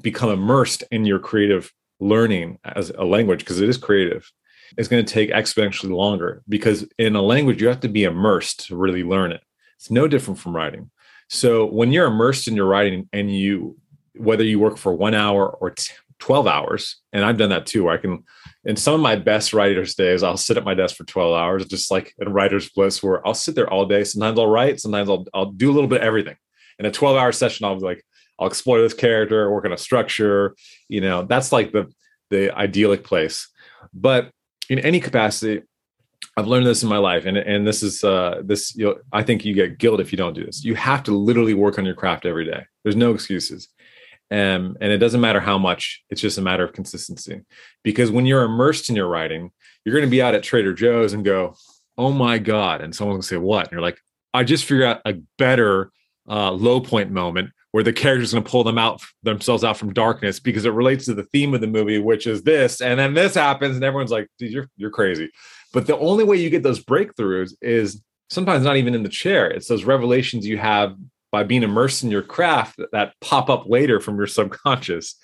become 0.00 0.30
immersed 0.30 0.84
in 0.90 1.04
your 1.04 1.18
creative 1.18 1.72
learning 2.00 2.58
as 2.64 2.90
a 2.90 3.04
language 3.04 3.40
because 3.40 3.60
it 3.60 3.68
is 3.68 3.78
creative 3.78 4.30
is 4.76 4.88
going 4.88 5.04
to 5.04 5.12
take 5.12 5.30
exponentially 5.30 5.90
longer 5.90 6.42
because 6.48 6.86
in 6.98 7.14
a 7.14 7.22
language 7.22 7.60
you 7.60 7.68
have 7.68 7.80
to 7.80 7.88
be 7.88 8.04
immersed 8.04 8.66
to 8.66 8.76
really 8.76 9.04
learn 9.04 9.30
it 9.30 9.42
it's 9.76 9.90
no 9.90 10.08
different 10.08 10.38
from 10.38 10.54
writing 10.54 10.90
so 11.28 11.64
when 11.64 11.92
you're 11.92 12.06
immersed 12.06 12.48
in 12.48 12.56
your 12.56 12.66
writing 12.66 13.08
and 13.12 13.34
you 13.34 13.76
whether 14.16 14.44
you 14.44 14.58
work 14.58 14.76
for 14.76 14.92
one 14.92 15.14
hour 15.14 15.48
or 15.48 15.74
12 16.18 16.46
hours 16.46 17.00
and 17.12 17.24
i've 17.24 17.38
done 17.38 17.50
that 17.50 17.66
too 17.66 17.84
where 17.84 17.94
i 17.94 17.98
can 17.98 18.22
in 18.64 18.76
some 18.76 18.94
of 18.94 19.00
my 19.00 19.16
best 19.16 19.52
writers 19.52 19.94
days 19.94 20.22
i'll 20.22 20.36
sit 20.36 20.56
at 20.56 20.64
my 20.64 20.74
desk 20.74 20.96
for 20.96 21.04
12 21.04 21.36
hours 21.36 21.66
just 21.66 21.90
like 21.90 22.14
in 22.18 22.32
writer's 22.32 22.70
bliss 22.70 23.02
where 23.02 23.26
i'll 23.26 23.34
sit 23.34 23.54
there 23.54 23.70
all 23.70 23.86
day 23.86 24.04
sometimes 24.04 24.38
i'll 24.38 24.46
write 24.46 24.80
sometimes 24.80 25.08
i'll, 25.08 25.26
I'll 25.34 25.52
do 25.52 25.70
a 25.70 25.74
little 25.74 25.88
bit 25.88 26.00
of 26.00 26.06
everything 26.06 26.36
in 26.78 26.86
a 26.86 26.90
12 26.90 27.16
hour 27.16 27.32
session 27.32 27.64
i'll 27.64 27.76
be 27.76 27.84
like 27.84 28.04
i'll 28.38 28.46
explore 28.46 28.80
this 28.80 28.94
character 28.94 29.50
work 29.50 29.64
on 29.64 29.72
a 29.72 29.78
structure 29.78 30.54
you 30.88 31.00
know 31.00 31.22
that's 31.22 31.52
like 31.52 31.72
the 31.72 31.92
the 32.30 32.56
idyllic 32.56 33.04
place 33.04 33.48
but 33.92 34.30
in 34.68 34.78
any 34.78 35.00
capacity 35.00 35.62
I've 36.36 36.48
learned 36.48 36.66
this 36.66 36.82
in 36.82 36.88
my 36.88 36.98
life, 36.98 37.26
and 37.26 37.36
and 37.36 37.66
this 37.66 37.82
is 37.82 38.02
uh, 38.02 38.42
this. 38.44 38.74
You 38.74 38.86
know, 38.86 38.96
I 39.12 39.22
think 39.22 39.44
you 39.44 39.54
get 39.54 39.78
guilt 39.78 40.00
if 40.00 40.12
you 40.12 40.18
don't 40.18 40.34
do 40.34 40.44
this. 40.44 40.64
You 40.64 40.74
have 40.74 41.02
to 41.04 41.12
literally 41.12 41.54
work 41.54 41.78
on 41.78 41.84
your 41.84 41.94
craft 41.94 42.26
every 42.26 42.44
day. 42.44 42.64
There's 42.82 42.96
no 42.96 43.12
excuses, 43.12 43.68
um, 44.30 44.76
and 44.80 44.92
it 44.92 44.98
doesn't 44.98 45.20
matter 45.20 45.40
how 45.40 45.58
much. 45.58 46.02
It's 46.10 46.20
just 46.20 46.38
a 46.38 46.42
matter 46.42 46.64
of 46.64 46.72
consistency. 46.72 47.42
Because 47.82 48.10
when 48.10 48.26
you're 48.26 48.42
immersed 48.42 48.88
in 48.88 48.96
your 48.96 49.08
writing, 49.08 49.50
you're 49.84 49.94
going 49.94 50.06
to 50.06 50.10
be 50.10 50.22
out 50.22 50.34
at 50.34 50.42
Trader 50.42 50.72
Joe's 50.72 51.12
and 51.12 51.24
go, 51.24 51.54
"Oh 51.98 52.12
my 52.12 52.38
god!" 52.38 52.80
And 52.80 52.94
someone's 52.94 53.14
going 53.14 53.22
to 53.22 53.28
say, 53.28 53.36
"What?" 53.36 53.66
And 53.66 53.72
you're 53.72 53.80
like, 53.80 53.98
"I 54.32 54.44
just 54.44 54.64
figured 54.64 54.86
out 54.86 55.02
a 55.04 55.14
better 55.38 55.90
uh, 56.28 56.52
low 56.52 56.80
point 56.80 57.10
moment 57.10 57.50
where 57.72 57.84
the 57.84 57.92
character's 57.92 58.32
going 58.32 58.44
to 58.44 58.50
pull 58.50 58.64
them 58.64 58.78
out 58.78 59.02
themselves 59.24 59.64
out 59.64 59.76
from 59.76 59.92
darkness 59.92 60.38
because 60.38 60.64
it 60.64 60.70
relates 60.70 61.04
to 61.06 61.14
the 61.14 61.24
theme 61.24 61.54
of 61.54 61.60
the 61.60 61.66
movie, 61.66 61.98
which 61.98 62.26
is 62.26 62.42
this, 62.44 62.80
and 62.80 62.98
then 62.98 63.14
this 63.14 63.34
happens, 63.34 63.76
and 63.76 63.84
everyone's 63.84 64.12
like, 64.12 64.28
"Dude, 64.38 64.52
you're 64.52 64.70
you're 64.76 64.90
crazy." 64.90 65.30
But 65.72 65.86
the 65.86 65.98
only 65.98 66.24
way 66.24 66.36
you 66.36 66.50
get 66.50 66.62
those 66.62 66.82
breakthroughs 66.82 67.52
is 67.60 68.02
sometimes 68.30 68.64
not 68.64 68.76
even 68.76 68.94
in 68.94 69.02
the 69.02 69.08
chair. 69.08 69.48
It's 69.50 69.68
those 69.68 69.84
revelations 69.84 70.46
you 70.46 70.56
have 70.56 70.96
by 71.34 71.42
being 71.42 71.64
immersed 71.64 72.04
in 72.04 72.10
your 72.10 72.22
craft 72.22 72.76
that, 72.76 72.92
that 72.92 73.14
pop 73.20 73.50
up 73.50 73.64
later 73.66 73.98
from 73.98 74.16
your 74.16 74.28
subconscious. 74.28 75.16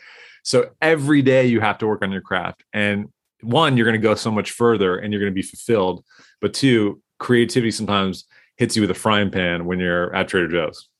So 0.42 0.70
every 0.82 1.22
day 1.22 1.46
you 1.46 1.60
have 1.60 1.78
to 1.78 1.86
work 1.86 2.02
on 2.02 2.10
your 2.10 2.20
craft, 2.20 2.64
and 2.72 3.06
one, 3.42 3.76
you're 3.76 3.86
going 3.86 4.00
to 4.00 4.08
go 4.08 4.16
so 4.16 4.30
much 4.30 4.50
further, 4.50 4.98
and 4.98 5.12
you're 5.12 5.20
going 5.20 5.32
to 5.32 5.34
be 5.34 5.42
fulfilled. 5.42 6.04
But 6.40 6.52
two, 6.52 7.00
creativity 7.18 7.70
sometimes 7.70 8.24
hits 8.56 8.74
you 8.74 8.82
with 8.82 8.90
a 8.90 8.94
frying 8.94 9.30
pan 9.30 9.66
when 9.66 9.78
you're 9.78 10.12
at 10.14 10.28
Trader 10.28 10.48
Joe's 10.48 10.90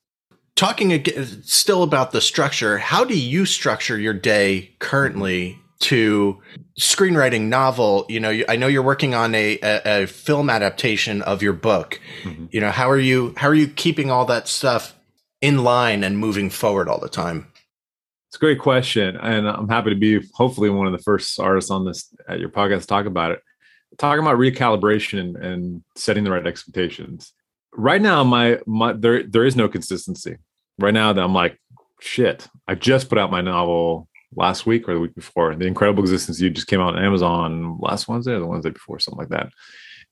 talking 0.55 0.93
again, 0.93 1.41
still 1.43 1.83
about 1.83 2.11
the 2.11 2.21
structure, 2.21 2.77
how 2.77 3.03
do 3.03 3.17
you 3.17 3.45
structure 3.45 3.97
your 3.97 4.13
day 4.13 4.75
currently 4.79 5.59
to 5.79 6.39
screenwriting 6.79 7.47
novel? 7.47 8.05
You 8.09 8.19
know, 8.19 8.43
I 8.47 8.55
know 8.57 8.67
you're 8.67 8.83
working 8.83 9.15
on 9.15 9.33
a, 9.33 9.57
a, 9.63 10.03
a 10.03 10.07
film 10.07 10.49
adaptation 10.49 11.23
of 11.23 11.41
your 11.41 11.53
book. 11.53 11.99
Mm-hmm. 12.23 12.45
You 12.51 12.61
know, 12.61 12.71
how 12.71 12.89
are 12.89 12.99
you, 12.99 13.33
how 13.37 13.47
are 13.47 13.55
you 13.55 13.67
keeping 13.67 14.11
all 14.11 14.25
that 14.25 14.47
stuff 14.47 14.93
in 15.41 15.63
line 15.63 16.03
and 16.03 16.17
moving 16.17 16.49
forward 16.49 16.87
all 16.87 16.99
the 16.99 17.09
time? 17.09 17.51
It's 18.29 18.37
a 18.37 18.39
great 18.39 18.59
question. 18.59 19.17
And 19.17 19.47
I'm 19.47 19.67
happy 19.67 19.89
to 19.89 19.95
be 19.95 20.21
hopefully 20.33 20.69
one 20.69 20.87
of 20.87 20.93
the 20.93 21.03
first 21.03 21.39
artists 21.39 21.69
on 21.69 21.85
this 21.85 22.13
at 22.29 22.39
your 22.39 22.49
podcast 22.49 22.81
to 22.81 22.87
talk 22.87 23.05
about 23.05 23.31
it. 23.31 23.41
Talking 23.97 24.23
about 24.23 24.37
recalibration 24.37 25.19
and, 25.19 25.35
and 25.35 25.83
setting 25.97 26.23
the 26.23 26.31
right 26.31 26.47
expectations 26.47 27.33
right 27.73 28.01
now 28.01 28.23
my 28.23 28.59
my 28.65 28.93
there 28.93 29.23
there 29.23 29.45
is 29.45 29.55
no 29.55 29.67
consistency 29.67 30.37
right 30.79 30.93
now 30.93 31.13
that 31.13 31.23
i'm 31.23 31.33
like 31.33 31.57
shit 32.01 32.47
i 32.67 32.75
just 32.75 33.09
put 33.09 33.17
out 33.17 33.31
my 33.31 33.41
novel 33.41 34.07
last 34.35 34.65
week 34.65 34.87
or 34.87 34.93
the 34.93 34.99
week 34.99 35.15
before 35.15 35.55
the 35.55 35.65
incredible 35.65 36.01
existence 36.01 36.39
you 36.39 36.49
just 36.49 36.67
came 36.67 36.81
out 36.81 36.95
on 36.95 37.03
amazon 37.03 37.77
last 37.79 38.07
wednesday 38.07 38.33
or 38.33 38.39
the 38.39 38.45
wednesday 38.45 38.69
before 38.69 38.99
something 38.99 39.19
like 39.19 39.29
that 39.29 39.49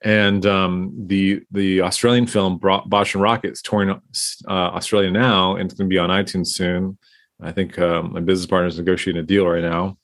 And 0.03 0.45
um, 0.45 0.93
the 1.07 1.41
the 1.51 1.81
Australian 1.81 2.25
film 2.25 2.57
Bosch 2.57 3.15
and 3.15 3.23
Rockit's 3.23 3.61
touring 3.61 3.89
uh, 3.89 3.99
Australia 4.47 5.11
now, 5.11 5.55
and 5.55 5.69
it's 5.69 5.77
going 5.77 5.89
to 5.89 5.93
be 5.93 5.97
on 5.97 6.09
iTunes 6.09 6.47
soon. 6.47 6.97
I 7.41 7.51
think 7.51 7.77
um, 7.79 8.13
my 8.13 8.21
business 8.21 8.45
partner 8.45 8.67
is 8.67 8.77
negotiating 8.77 9.21
a 9.21 9.25
deal 9.25 9.45
right 9.45 9.61
now, 9.61 9.97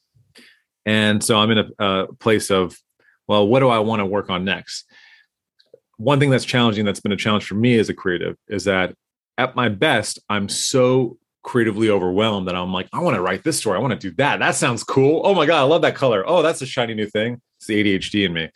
and 0.86 1.24
so 1.24 1.38
I'm 1.38 1.52
in 1.52 1.58
a, 1.60 1.68
a 1.80 2.14
place 2.14 2.52
of, 2.52 2.78
well, 3.28 3.48
what 3.48 3.62
do 3.62 3.70
I 3.70 3.80
want 3.80 4.02
to 4.02 4.06
work 4.06 4.30
on 4.30 4.44
next? 4.44 4.86
One 5.98 6.20
thing 6.20 6.30
that's 6.30 6.46
challenging, 6.46 6.84
that's 6.86 7.00
been 7.00 7.14
a 7.14 7.18
challenge 7.18 7.46
for 7.46 7.56
me 7.56 7.80
as 7.80 7.88
a 7.88 7.94
creative, 7.94 8.36
is 8.50 8.66
that 8.66 8.96
at 9.38 9.56
my 9.56 9.70
best, 9.70 10.20
I'm 10.30 10.50
so 10.50 11.18
creatively 11.44 11.90
overwhelmed 11.90 12.48
that 12.48 12.56
I'm 12.56 12.74
like, 12.74 12.90
I 12.92 13.00
want 13.00 13.16
to 13.16 13.22
write 13.22 13.44
this 13.44 13.58
story. 13.58 13.78
I 13.78 13.82
want 13.82 14.00
to 14.00 14.10
do 14.10 14.16
that. 14.18 14.40
That 14.40 14.56
sounds 14.56 14.84
cool. 14.84 15.22
Oh 15.24 15.34
my 15.34 15.46
God, 15.46 15.60
I 15.60 15.64
love 15.64 15.84
that 15.84 15.96
color. 15.96 16.24
Oh, 16.28 16.42
that's 16.42 16.62
a 16.62 16.66
shiny 16.66 16.96
new 16.96 17.08
thing. 17.08 17.42
It's 17.58 17.68
the 17.68 17.82
ADHD 17.82 18.26
in 18.26 18.34
me. 18.34 18.50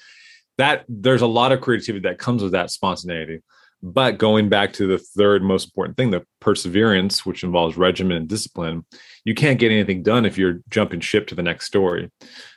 That 0.59 0.85
there's 0.87 1.21
a 1.21 1.27
lot 1.27 1.51
of 1.51 1.61
creativity 1.61 2.03
that 2.07 2.19
comes 2.19 2.43
with 2.43 2.51
that 2.51 2.69
spontaneity. 2.69 3.41
But 3.81 4.17
going 4.17 4.49
back 4.49 4.73
to 4.73 4.87
the 4.87 4.97
third 4.97 5.41
most 5.41 5.67
important 5.67 5.95
thing, 5.95 6.11
the 6.11 6.25
perseverance, 6.41 7.25
which 7.25 7.45
involves 7.45 7.77
regimen 7.77 8.17
and 8.17 8.27
discipline, 8.27 8.85
you 9.23 9.33
can't 9.33 9.57
get 9.57 9.71
anything 9.71 10.03
done 10.03 10.25
if 10.25 10.37
you're 10.37 10.59
jumping 10.69 10.99
ship 10.99 11.27
to 11.27 11.35
the 11.35 11.43
next 11.43 11.65
story. 11.65 12.11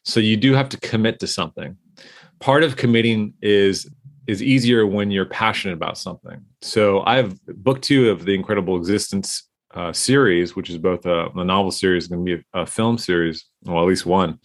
So 0.05 0.19
you 0.19 0.37
do 0.37 0.53
have 0.55 0.69
to 0.71 0.81
commit 0.81 1.21
to 1.21 1.29
something. 1.29 1.77
Part 2.41 2.65
of 2.65 2.77
committing 2.77 3.35
is 3.41 3.89
is 4.27 4.43
easier 4.43 4.85
when 4.87 5.11
you're 5.11 5.27
passionate 5.27 5.75
about 5.75 5.99
something. 5.99 6.41
So 6.61 7.03
I 7.07 7.17
have 7.17 7.41
book 7.47 7.83
two 7.83 8.11
of 8.11 8.25
the 8.25 8.35
Incredible 8.35 8.77
Existence 8.77 9.49
uh, 9.75 9.93
series, 9.93 10.55
which 10.55 10.71
is 10.71 10.79
both 10.79 11.07
a, 11.07 11.27
a 11.35 11.45
novel 11.45 11.71
series 11.71 12.11
and 12.11 12.25
be 12.25 12.35
a, 12.35 12.61
a, 12.61 12.67
film 12.67 12.99
series, 12.99 13.47
well, 13.65 13.83
at 13.83 13.89
least 13.89 14.07
one. 14.07 14.39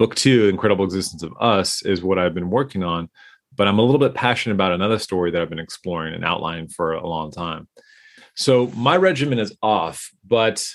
Book 0.00 0.14
two, 0.14 0.48
Incredible 0.48 0.86
Existence 0.86 1.22
of 1.22 1.34
Us, 1.38 1.84
is 1.84 2.02
what 2.02 2.18
I've 2.18 2.32
been 2.32 2.48
working 2.48 2.82
on, 2.82 3.10
but 3.54 3.68
I'm 3.68 3.78
a 3.78 3.82
little 3.82 3.98
bit 3.98 4.14
passionate 4.14 4.54
about 4.54 4.72
another 4.72 4.98
story 4.98 5.30
that 5.30 5.42
I've 5.42 5.50
been 5.50 5.58
exploring 5.58 6.14
and 6.14 6.24
outlining 6.24 6.68
for 6.68 6.94
a 6.94 7.06
long 7.06 7.30
time. 7.30 7.68
So 8.34 8.68
my 8.68 8.96
regimen 8.96 9.38
is 9.38 9.54
off, 9.62 10.10
but 10.26 10.66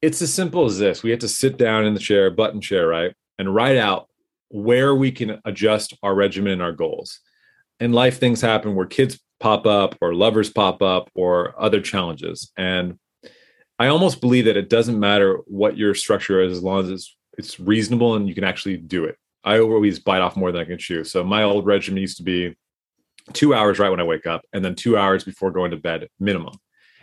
it's 0.00 0.22
as 0.22 0.32
simple 0.32 0.64
as 0.64 0.78
this: 0.78 1.02
we 1.02 1.10
have 1.10 1.18
to 1.18 1.28
sit 1.28 1.58
down 1.58 1.84
in 1.84 1.92
the 1.92 2.00
chair, 2.00 2.30
button 2.30 2.62
chair, 2.62 2.88
right, 2.88 3.12
and 3.38 3.54
write 3.54 3.76
out 3.76 4.08
where 4.48 4.94
we 4.94 5.12
can 5.12 5.42
adjust 5.44 5.92
our 6.02 6.14
regimen 6.14 6.54
and 6.54 6.62
our 6.62 6.72
goals. 6.72 7.20
In 7.80 7.92
life, 7.92 8.18
things 8.18 8.40
happen 8.40 8.74
where 8.74 8.86
kids 8.86 9.20
pop 9.40 9.66
up, 9.66 9.94
or 10.00 10.14
lovers 10.14 10.48
pop 10.48 10.80
up, 10.80 11.10
or 11.14 11.54
other 11.62 11.82
challenges, 11.82 12.50
and 12.56 12.98
I 13.78 13.88
almost 13.88 14.22
believe 14.22 14.46
that 14.46 14.56
it 14.56 14.70
doesn't 14.70 14.98
matter 14.98 15.40
what 15.44 15.76
your 15.76 15.94
structure 15.94 16.40
is 16.40 16.52
as 16.52 16.62
long 16.62 16.84
as 16.84 16.88
it's 16.88 17.14
it's 17.38 17.60
reasonable 17.60 18.14
and 18.14 18.28
you 18.28 18.34
can 18.34 18.44
actually 18.44 18.76
do 18.76 19.04
it. 19.04 19.16
I 19.44 19.60
always 19.60 19.98
bite 19.98 20.22
off 20.22 20.36
more 20.36 20.50
than 20.52 20.60
I 20.60 20.64
can 20.64 20.78
chew. 20.78 21.04
So 21.04 21.22
my 21.22 21.42
old 21.42 21.66
regimen 21.66 22.00
used 22.00 22.16
to 22.16 22.22
be 22.22 22.56
two 23.32 23.54
hours 23.54 23.78
right 23.78 23.90
when 23.90 24.00
I 24.00 24.04
wake 24.04 24.26
up, 24.26 24.42
and 24.52 24.64
then 24.64 24.74
two 24.74 24.96
hours 24.96 25.24
before 25.24 25.50
going 25.50 25.70
to 25.70 25.76
bed 25.76 26.08
minimum. 26.18 26.54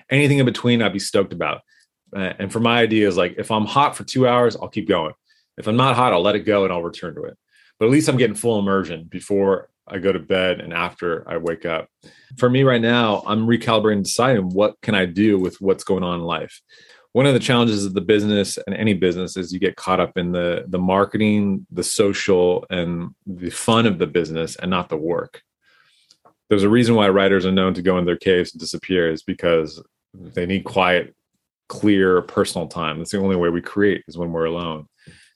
Anything 0.09 0.39
in 0.39 0.45
between, 0.45 0.81
I'd 0.81 0.93
be 0.93 0.99
stoked 0.99 1.33
about. 1.33 1.61
Uh, 2.15 2.33
and 2.39 2.51
for 2.51 2.59
my 2.59 2.79
idea 2.79 3.07
is 3.07 3.17
like 3.17 3.35
if 3.37 3.51
I'm 3.51 3.65
hot 3.65 3.95
for 3.95 4.03
two 4.03 4.27
hours, 4.27 4.55
I'll 4.55 4.67
keep 4.67 4.87
going. 4.87 5.13
If 5.57 5.67
I'm 5.67 5.77
not 5.77 5.95
hot, 5.95 6.13
I'll 6.13 6.21
let 6.21 6.35
it 6.35 6.39
go 6.39 6.63
and 6.63 6.73
I'll 6.73 6.83
return 6.83 7.15
to 7.15 7.23
it. 7.23 7.37
But 7.79 7.85
at 7.85 7.91
least 7.91 8.09
I'm 8.09 8.17
getting 8.17 8.35
full 8.35 8.59
immersion 8.59 9.05
before 9.05 9.69
I 9.87 9.97
go 9.99 10.11
to 10.11 10.19
bed 10.19 10.59
and 10.61 10.73
after 10.73 11.27
I 11.29 11.37
wake 11.37 11.65
up. 11.65 11.89
For 12.37 12.49
me 12.49 12.63
right 12.63 12.81
now, 12.81 13.23
I'm 13.25 13.47
recalibrating, 13.47 14.03
deciding 14.03 14.49
what 14.49 14.79
can 14.81 14.95
I 14.95 15.05
do 15.05 15.39
with 15.39 15.59
what's 15.59 15.83
going 15.83 16.03
on 16.03 16.19
in 16.19 16.25
life. 16.25 16.61
One 17.13 17.25
of 17.25 17.33
the 17.33 17.39
challenges 17.39 17.85
of 17.85 17.93
the 17.93 18.01
business 18.01 18.57
and 18.65 18.75
any 18.75 18.93
business 18.93 19.35
is 19.35 19.51
you 19.51 19.59
get 19.59 19.75
caught 19.75 19.99
up 19.99 20.17
in 20.17 20.31
the 20.31 20.63
the 20.67 20.79
marketing, 20.79 21.65
the 21.71 21.83
social, 21.83 22.65
and 22.69 23.13
the 23.25 23.49
fun 23.49 23.85
of 23.85 23.99
the 23.99 24.07
business, 24.07 24.55
and 24.55 24.71
not 24.71 24.89
the 24.89 24.97
work. 24.97 25.41
There's 26.49 26.63
a 26.63 26.69
reason 26.69 26.95
why 26.95 27.09
writers 27.09 27.45
are 27.45 27.51
known 27.51 27.73
to 27.75 27.81
go 27.81 27.97
in 27.97 28.05
their 28.05 28.17
caves 28.17 28.53
and 28.53 28.59
disappear 28.59 29.09
is 29.09 29.23
because 29.23 29.81
they 30.13 30.45
need 30.45 30.63
quiet, 30.63 31.15
clear, 31.69 32.21
personal 32.21 32.67
time. 32.67 32.97
That's 32.97 33.11
the 33.11 33.19
only 33.19 33.37
way 33.37 33.49
we 33.49 33.61
create 33.61 34.03
is 34.07 34.17
when 34.17 34.31
we're 34.31 34.45
alone. 34.45 34.87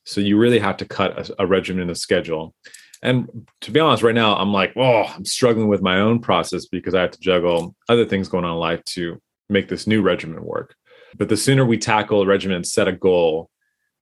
So 0.05 0.21
you 0.21 0.37
really 0.37 0.59
have 0.59 0.77
to 0.77 0.85
cut 0.85 1.17
a, 1.17 1.43
a 1.43 1.47
regimen, 1.47 1.89
a 1.89 1.95
schedule. 1.95 2.53
And 3.01 3.47
to 3.61 3.71
be 3.71 3.79
honest, 3.79 4.03
right 4.03 4.15
now 4.15 4.35
I'm 4.35 4.51
like, 4.51 4.73
oh, 4.75 5.03
I'm 5.03 5.25
struggling 5.25 5.67
with 5.67 5.81
my 5.81 5.99
own 5.99 6.19
process 6.19 6.65
because 6.65 6.93
I 6.93 7.01
have 7.01 7.11
to 7.11 7.19
juggle 7.19 7.75
other 7.87 8.05
things 8.05 8.27
going 8.27 8.45
on 8.45 8.53
in 8.53 8.59
life 8.59 8.83
to 8.85 9.21
make 9.49 9.67
this 9.67 9.87
new 9.87 10.01
regimen 10.01 10.43
work. 10.43 10.75
But 11.15 11.29
the 11.29 11.37
sooner 11.37 11.65
we 11.65 11.77
tackle 11.77 12.21
a 12.21 12.25
regimen 12.25 12.57
and 12.57 12.67
set 12.67 12.87
a 12.87 12.91
goal, 12.91 13.49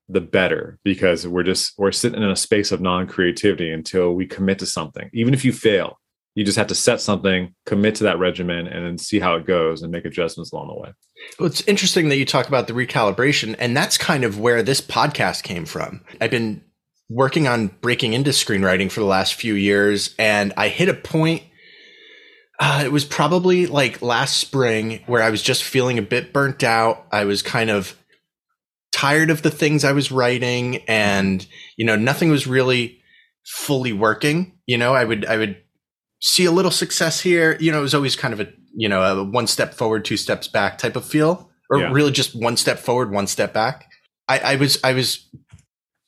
the 0.10 0.22
better 0.22 0.79
because 0.84 1.27
we're 1.27 1.43
just 1.43 1.74
we're 1.77 1.91
sitting 1.91 2.22
in 2.22 2.29
a 2.29 2.36
space 2.36 2.72
of 2.72 2.82
non-creativity 2.82 3.72
until 3.72 4.13
we 4.13 4.25
commit 4.25 4.60
to 4.60 4.65
something. 4.65 5.10
Even 5.13 5.34
if 5.34 5.46
you 5.46 5.53
fail, 5.53 6.00
you 6.36 6.43
just 6.43 6.58
have 6.58 6.67
to 6.67 6.75
set 6.75 7.00
something, 7.00 7.53
commit 7.65 7.96
to 7.96 8.03
that 8.03 8.20
regimen, 8.20 8.67
and 8.67 8.86
then 8.86 8.98
see 8.98 9.20
how 9.20 9.36
it 9.36 9.46
goes 9.46 9.82
and 9.82 9.91
make 9.91 10.05
adjustments 10.05 10.51
along 10.51 10.67
the 10.67 10.74
way. 10.74 10.93
Well, 11.39 11.48
it's 11.48 11.62
interesting 11.67 12.10
that 12.10 12.17
you 12.17 12.25
talk 12.25 12.48
about 12.48 12.67
the 12.67 12.74
recalibration, 12.74 13.55
and 13.60 13.77
that's 13.77 13.98
kind 13.98 14.24
of 14.24 14.39
where 14.39 14.63
this 14.63 14.82
podcast 14.82 15.43
came 15.43 15.65
from. 15.65 16.03
I've 16.20 16.32
been 16.32 16.63
working 17.10 17.48
on 17.48 17.67
breaking 17.82 18.13
into 18.13 18.32
screenwriting 18.32 18.91
for 18.91 19.00
the 19.00 19.05
last 19.05 19.36
few 19.36 19.53
years, 19.53 20.15
and 20.17 20.53
I 20.58 20.70
hit 20.70 20.89
a 20.89 20.93
point. 20.93 21.43
Uh, 22.65 22.82
it 22.82 22.93
was 22.93 23.03
probably 23.03 23.65
like 23.65 24.01
last 24.01 24.38
spring 24.38 25.03
where 25.05 25.22
I 25.22 25.32
was 25.32 25.41
just 25.41 25.65
feeling 25.65 25.98
a 25.98 26.01
bit 26.01 26.32
burnt 26.32 26.63
out. 26.63 27.05
I 27.12 27.25
was 27.25 27.41
kind 27.41 27.70
of 27.70 27.93
tired 28.93 29.29
of 29.29 29.41
the 29.41 29.51
things 29.51 29.84
I 29.84 29.91
was 29.91 30.13
writing, 30.13 30.77
and 30.88 31.46
you 31.75 31.86
know, 31.86 31.98
nothing 31.98 32.32
was 32.32 32.48
really 32.48 33.01
fully 33.46 33.91
working. 33.91 34.53
You 34.65 34.77
know, 34.77 34.96
I 34.96 35.03
would 35.03 35.25
I 35.25 35.36
would 35.36 35.58
see 36.22 36.46
a 36.46 36.51
little 36.51 36.72
success 36.72 37.20
here. 37.20 37.58
You 37.60 37.74
know, 37.74 37.79
it 37.79 37.82
was 37.82 37.93
always 37.93 38.15
kind 38.15 38.34
of 38.34 38.39
a 38.39 38.48
you 38.74 38.88
know 38.88 39.01
a 39.03 39.25
one 39.25 39.48
step 39.48 39.74
forward, 39.74 40.05
two 40.05 40.15
steps 40.15 40.48
back 40.48 40.77
type 40.77 40.96
of 40.96 41.03
feel, 41.03 41.50
or 41.70 41.79
yeah. 41.79 41.91
really 41.91 42.12
just 42.12 42.34
one 42.34 42.55
step 42.55 42.79
forward, 42.79 43.12
one 43.12 43.27
step 43.27 43.53
back. 43.53 43.91
I, 44.29 44.39
I 44.39 44.55
was 44.55 44.82
I 44.86 44.93
was 44.93 45.27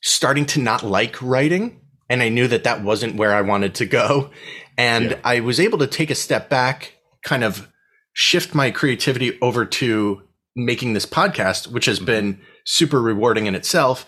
starting 0.02 0.46
to 0.46 0.60
not 0.62 0.82
like 0.82 1.20
writing. 1.20 1.82
And 2.08 2.22
I 2.22 2.28
knew 2.28 2.46
that 2.46 2.62
that 2.62 2.84
wasn't 2.84 3.16
where 3.16 3.34
I 3.34 3.40
wanted 3.40 3.74
to 3.74 3.84
go. 3.84 4.30
And 4.78 5.12
yeah. 5.12 5.20
I 5.24 5.40
was 5.40 5.58
able 5.60 5.78
to 5.78 5.86
take 5.86 6.10
a 6.10 6.14
step 6.14 6.48
back, 6.48 6.94
kind 7.22 7.44
of 7.44 7.70
shift 8.12 8.54
my 8.54 8.70
creativity 8.70 9.38
over 9.40 9.64
to 9.64 10.22
making 10.54 10.94
this 10.94 11.06
podcast, 11.06 11.68
which 11.68 11.84
has 11.86 11.98
mm-hmm. 11.98 12.06
been 12.06 12.40
super 12.64 13.00
rewarding 13.00 13.46
in 13.46 13.54
itself. 13.54 14.06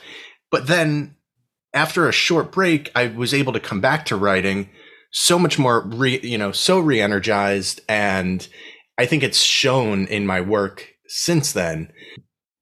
But 0.50 0.66
then 0.66 1.16
after 1.74 2.08
a 2.08 2.12
short 2.12 2.50
break, 2.50 2.90
I 2.94 3.08
was 3.08 3.34
able 3.34 3.52
to 3.52 3.60
come 3.60 3.80
back 3.80 4.06
to 4.06 4.16
writing 4.16 4.70
so 5.10 5.38
much 5.38 5.58
more, 5.58 5.82
re, 5.86 6.18
you 6.22 6.38
know, 6.38 6.52
so 6.52 6.80
re 6.80 7.00
energized. 7.00 7.80
And 7.88 8.46
I 8.98 9.06
think 9.06 9.22
it's 9.22 9.40
shown 9.40 10.06
in 10.06 10.26
my 10.26 10.40
work 10.40 10.88
since 11.06 11.52
then. 11.52 11.92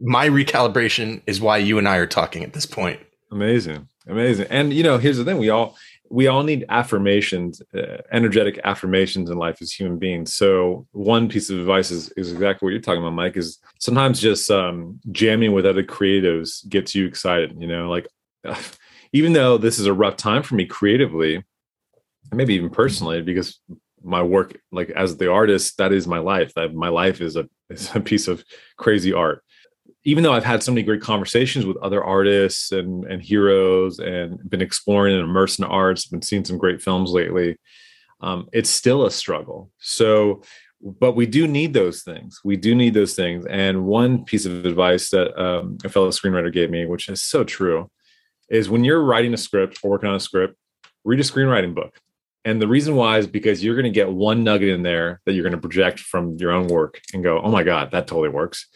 My 0.01 0.29
recalibration 0.29 1.23
is 1.27 1.41
why 1.41 1.59
you 1.59 1.79
and 1.79 1.89
I 1.89 1.97
are 1.97 2.07
talking 2.07 2.45
at 2.45 2.53
this 2.53 2.67
point. 2.67 3.01
Amazing, 3.33 3.89
amazing. 4.07 4.47
And 4.51 4.73
you 4.73 4.83
know, 4.83 4.99
here's 4.99 5.17
the 5.17 5.25
thing: 5.25 5.39
we 5.39 5.49
all 5.49 5.77
we 6.11 6.27
all 6.27 6.43
need 6.43 6.65
affirmations, 6.69 7.63
uh, 7.75 7.99
energetic 8.13 8.61
affirmations 8.65 9.31
in 9.31 9.39
life 9.39 9.61
as 9.61 9.73
human 9.73 9.99
beings. 9.99 10.35
So 10.35 10.87
one 10.93 11.29
piece 11.29 11.51
of 11.51 11.59
advice 11.59 11.91
is, 11.91 12.11
is 12.17 12.33
exactly 12.33 12.67
what 12.67 12.73
you're 12.73 12.81
talking 12.81 13.03
about, 13.03 13.13
Mike. 13.13 13.37
Is 13.37 13.59
sometimes 13.81 14.21
just 14.21 14.51
um, 14.51 15.01
jamming 15.13 15.53
with 15.53 15.67
other 15.67 15.83
creatives 15.83 16.67
gets 16.69 16.95
you 16.95 17.07
excited. 17.07 17.57
You 17.59 17.67
know, 17.67 17.89
like 17.89 18.07
even 19.13 19.33
though 19.33 19.59
this 19.59 19.79
is 19.79 19.87
a 19.87 19.93
rough 19.93 20.17
time 20.17 20.43
for 20.43 20.55
me 20.55 20.67
creatively, 20.67 21.45
maybe 22.33 22.55
even 22.55 22.71
personally, 22.71 23.23
because 23.23 23.61
my 24.03 24.23
work, 24.23 24.59
like 24.71 24.91
as 24.91 25.17
the 25.17 25.31
artist, 25.31 25.79
that 25.79 25.93
is 25.93 26.07
my 26.07 26.19
life. 26.19 26.53
That 26.55 26.75
my 26.75 26.89
life 26.89 27.21
is 27.21 27.37
a 27.37 27.49
is 27.71 27.95
a 27.95 28.01
piece 28.01 28.29
of 28.29 28.45
crazy 28.77 29.13
art 29.13 29.43
even 30.07 30.23
though 30.23 30.33
I've 30.33 30.45
had 30.45 30.63
so 30.63 30.71
many 30.71 30.85
great 30.85 31.01
conversations 31.01 31.67
with 31.67 31.77
other 31.79 32.03
artists 32.03 32.71
and, 32.71 33.05
and 33.07 33.21
heroes 33.21 33.99
and 33.99 34.39
been 34.49 34.63
exploring 34.63 35.17
and 35.17 35.25
immersed 35.25 35.59
in 35.59 35.65
arts, 35.65 36.07
been 36.07 36.23
seeing 36.23 36.45
some 36.45 36.59
great 36.59 36.81
films 36.81 37.11
lately, 37.11 37.57
um, 38.21 38.49
it's 38.53 38.71
still 38.71 39.05
a 39.05 39.11
struggle. 39.11 39.73
So, 39.81 40.43
but 40.81 41.17
we 41.17 41.27
do 41.27 41.49
need 41.49 41.75
those 41.75 42.05
things. 42.05 42.41
We 42.45 42.57
do 42.57 42.73
need 42.73 42.95
those 42.95 43.17
things. 43.17 43.47
And 43.47 43.85
one 43.85 44.25
piece 44.25 44.47
of 44.47 44.65
advice 44.65 45.11
that 45.11 45.37
um, 45.37 45.77
a 45.85 45.89
fellow 45.89 46.11
screenwriter 46.11 46.53
gave 46.53 46.71
me, 46.71 46.87
which 46.87 47.09
is 47.09 47.25
so 47.25 47.43
true, 47.43 47.91
is 48.49 48.71
when 48.71 48.85
you're 48.85 49.03
writing 49.03 49.35
a 49.35 49.37
script 49.37 49.81
or 49.83 49.91
working 49.91 50.09
on 50.09 50.15
a 50.15 50.21
script, 50.21 50.55
read 51.05 51.19
a 51.19 51.25
screenwriting 51.25 51.75
book. 51.75 51.99
And 52.45 52.63
the 52.63 52.69
reason 52.69 52.95
why 52.95 53.19
is 53.19 53.27
because 53.27 53.65
you're 53.65 53.75
going 53.75 53.83
to 53.83 53.91
get 53.91 54.13
one 54.13 54.45
nugget 54.45 54.69
in 54.69 54.85
there 54.85 55.21
that 55.27 55.33
you're 55.33 55.43
going 55.43 55.61
to 55.61 55.61
project 55.61 55.99
from 55.99 56.37
your 56.37 56.53
own 56.53 56.69
work 56.69 57.01
and 57.13 57.25
go, 57.25 57.41
oh 57.41 57.51
my 57.51 57.65
God, 57.65 57.91
that 57.91 58.07
totally 58.07 58.29
works 58.29 58.69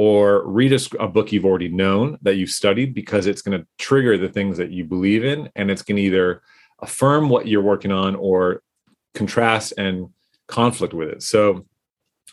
or 0.00 0.46
read 0.46 0.72
a, 0.72 0.80
a, 0.98 1.08
book 1.08 1.30
you've 1.30 1.44
already 1.44 1.68
known 1.68 2.16
that 2.22 2.36
you've 2.36 2.48
studied 2.48 2.94
because 2.94 3.26
it's 3.26 3.42
going 3.42 3.58
to 3.58 3.66
trigger 3.78 4.16
the 4.16 4.28
things 4.28 4.56
that 4.56 4.70
you 4.70 4.84
believe 4.84 5.24
in 5.24 5.50
and 5.56 5.70
it's 5.70 5.82
going 5.82 5.96
to 5.96 6.02
either 6.02 6.40
affirm 6.80 7.28
what 7.28 7.46
you're 7.46 7.60
working 7.60 7.92
on 7.92 8.14
or 8.16 8.62
contrast 9.14 9.74
and 9.76 10.08
conflict 10.48 10.94
with 10.94 11.08
it. 11.08 11.22
So 11.22 11.66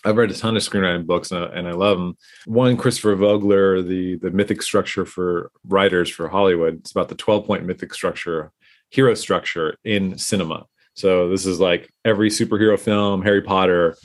i've 0.06 0.16
read 0.16 0.30
a 0.30 0.34
ton 0.34 0.56
of 0.56 0.62
screenwriting 0.62 1.08
books 1.08 1.32
and 1.32 1.44
I, 1.44 1.48
and 1.48 1.68
I 1.68 1.72
love 1.72 1.98
them 1.98 2.16
one 2.46 2.78
christopher 2.78 3.16
vogler 3.16 3.82
the 3.82 4.16
the 4.18 4.30
mythic 4.30 4.62
structure 4.62 5.06
for 5.08 5.50
writers 5.68 6.08
for 6.08 6.30
hollywood 6.30 6.76
it's 6.82 6.92
about 6.92 7.10
the 7.10 7.16
12 7.16 7.48
point 7.48 7.66
mythic 7.66 7.96
structure 7.96 8.52
hero 8.90 9.14
structure 9.14 9.78
in 9.84 10.18
cinema. 10.18 10.66
So 10.96 11.30
this 11.30 11.46
is 11.46 11.60
like 11.60 11.90
every 12.06 12.30
superhero 12.30 12.80
film, 12.80 13.22
Harry 13.22 13.42
Potter, 13.42 13.96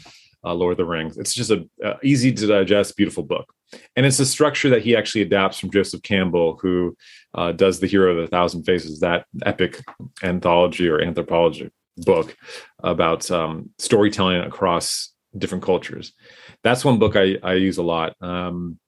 uh, 0.45 0.55
Lord 0.55 0.73
of 0.73 0.79
the 0.79 0.85
Rings. 0.85 1.17
It's 1.17 1.35
just 1.35 1.51
a, 1.51 1.69
a 1.83 1.97
easy 2.03 2.33
to 2.33 2.47
digest, 2.47 2.97
beautiful 2.97 3.23
book, 3.23 3.53
and 3.97 4.07
it's 4.07 4.19
a 4.21 4.27
structure 4.27 4.71
that 4.71 4.83
he 4.83 4.97
actually 4.97 5.23
adapts 5.23 5.59
from 5.59 5.71
Joseph 5.71 6.03
Campbell, 6.03 6.59
who 6.61 6.97
uh, 7.35 7.53
does 7.53 7.81
the 7.81 7.87
Hero 7.87 8.17
of 8.17 8.23
the 8.23 8.29
Thousand 8.29 8.65
Faces, 8.65 9.01
that 9.01 9.27
epic 9.45 9.81
anthology 10.23 10.89
or 10.89 11.01
anthropology 11.01 11.71
book 11.99 12.37
about 12.83 13.31
um, 13.31 13.71
storytelling 13.79 14.41
across 14.41 15.13
different 15.37 15.65
cultures. 15.65 16.13
That's 16.63 16.85
one 16.85 16.99
book 16.99 17.17
I, 17.17 17.39
I 17.43 17.55
use 17.55 17.79
a 17.79 17.83
lot. 17.83 18.15
Um, 18.21 18.79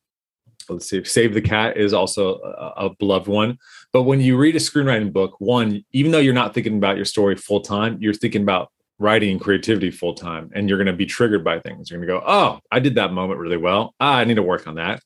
let's 0.68 0.88
see, 0.88 1.04
Save 1.04 1.34
the 1.34 1.40
Cat 1.40 1.76
is 1.76 1.92
also 1.92 2.36
a, 2.40 2.86
a 2.86 2.90
beloved 2.98 3.28
one. 3.28 3.58
But 3.92 4.02
when 4.02 4.20
you 4.20 4.36
read 4.36 4.56
a 4.56 4.60
screenwriting 4.60 5.12
book, 5.12 5.36
one, 5.38 5.84
even 5.92 6.12
though 6.12 6.18
you're 6.18 6.34
not 6.34 6.54
thinking 6.54 6.76
about 6.76 6.96
your 6.96 7.04
story 7.04 7.36
full 7.36 7.60
time, 7.60 7.98
you're 8.00 8.14
thinking 8.14 8.42
about 8.42 8.70
writing 8.98 9.32
and 9.32 9.40
creativity 9.40 9.90
full 9.90 10.14
time, 10.14 10.50
and 10.54 10.68
you're 10.68 10.78
going 10.78 10.86
to 10.86 10.92
be 10.92 11.06
triggered 11.06 11.44
by 11.44 11.60
things. 11.60 11.90
You're 11.90 11.98
going 11.98 12.08
to 12.08 12.20
go, 12.20 12.24
"Oh, 12.26 12.60
I 12.70 12.80
did 12.80 12.96
that 12.96 13.12
moment 13.12 13.40
really 13.40 13.56
well. 13.56 13.94
Ah, 14.00 14.16
I 14.16 14.24
need 14.24 14.34
to 14.34 14.42
work 14.42 14.66
on 14.66 14.76
that." 14.76 15.02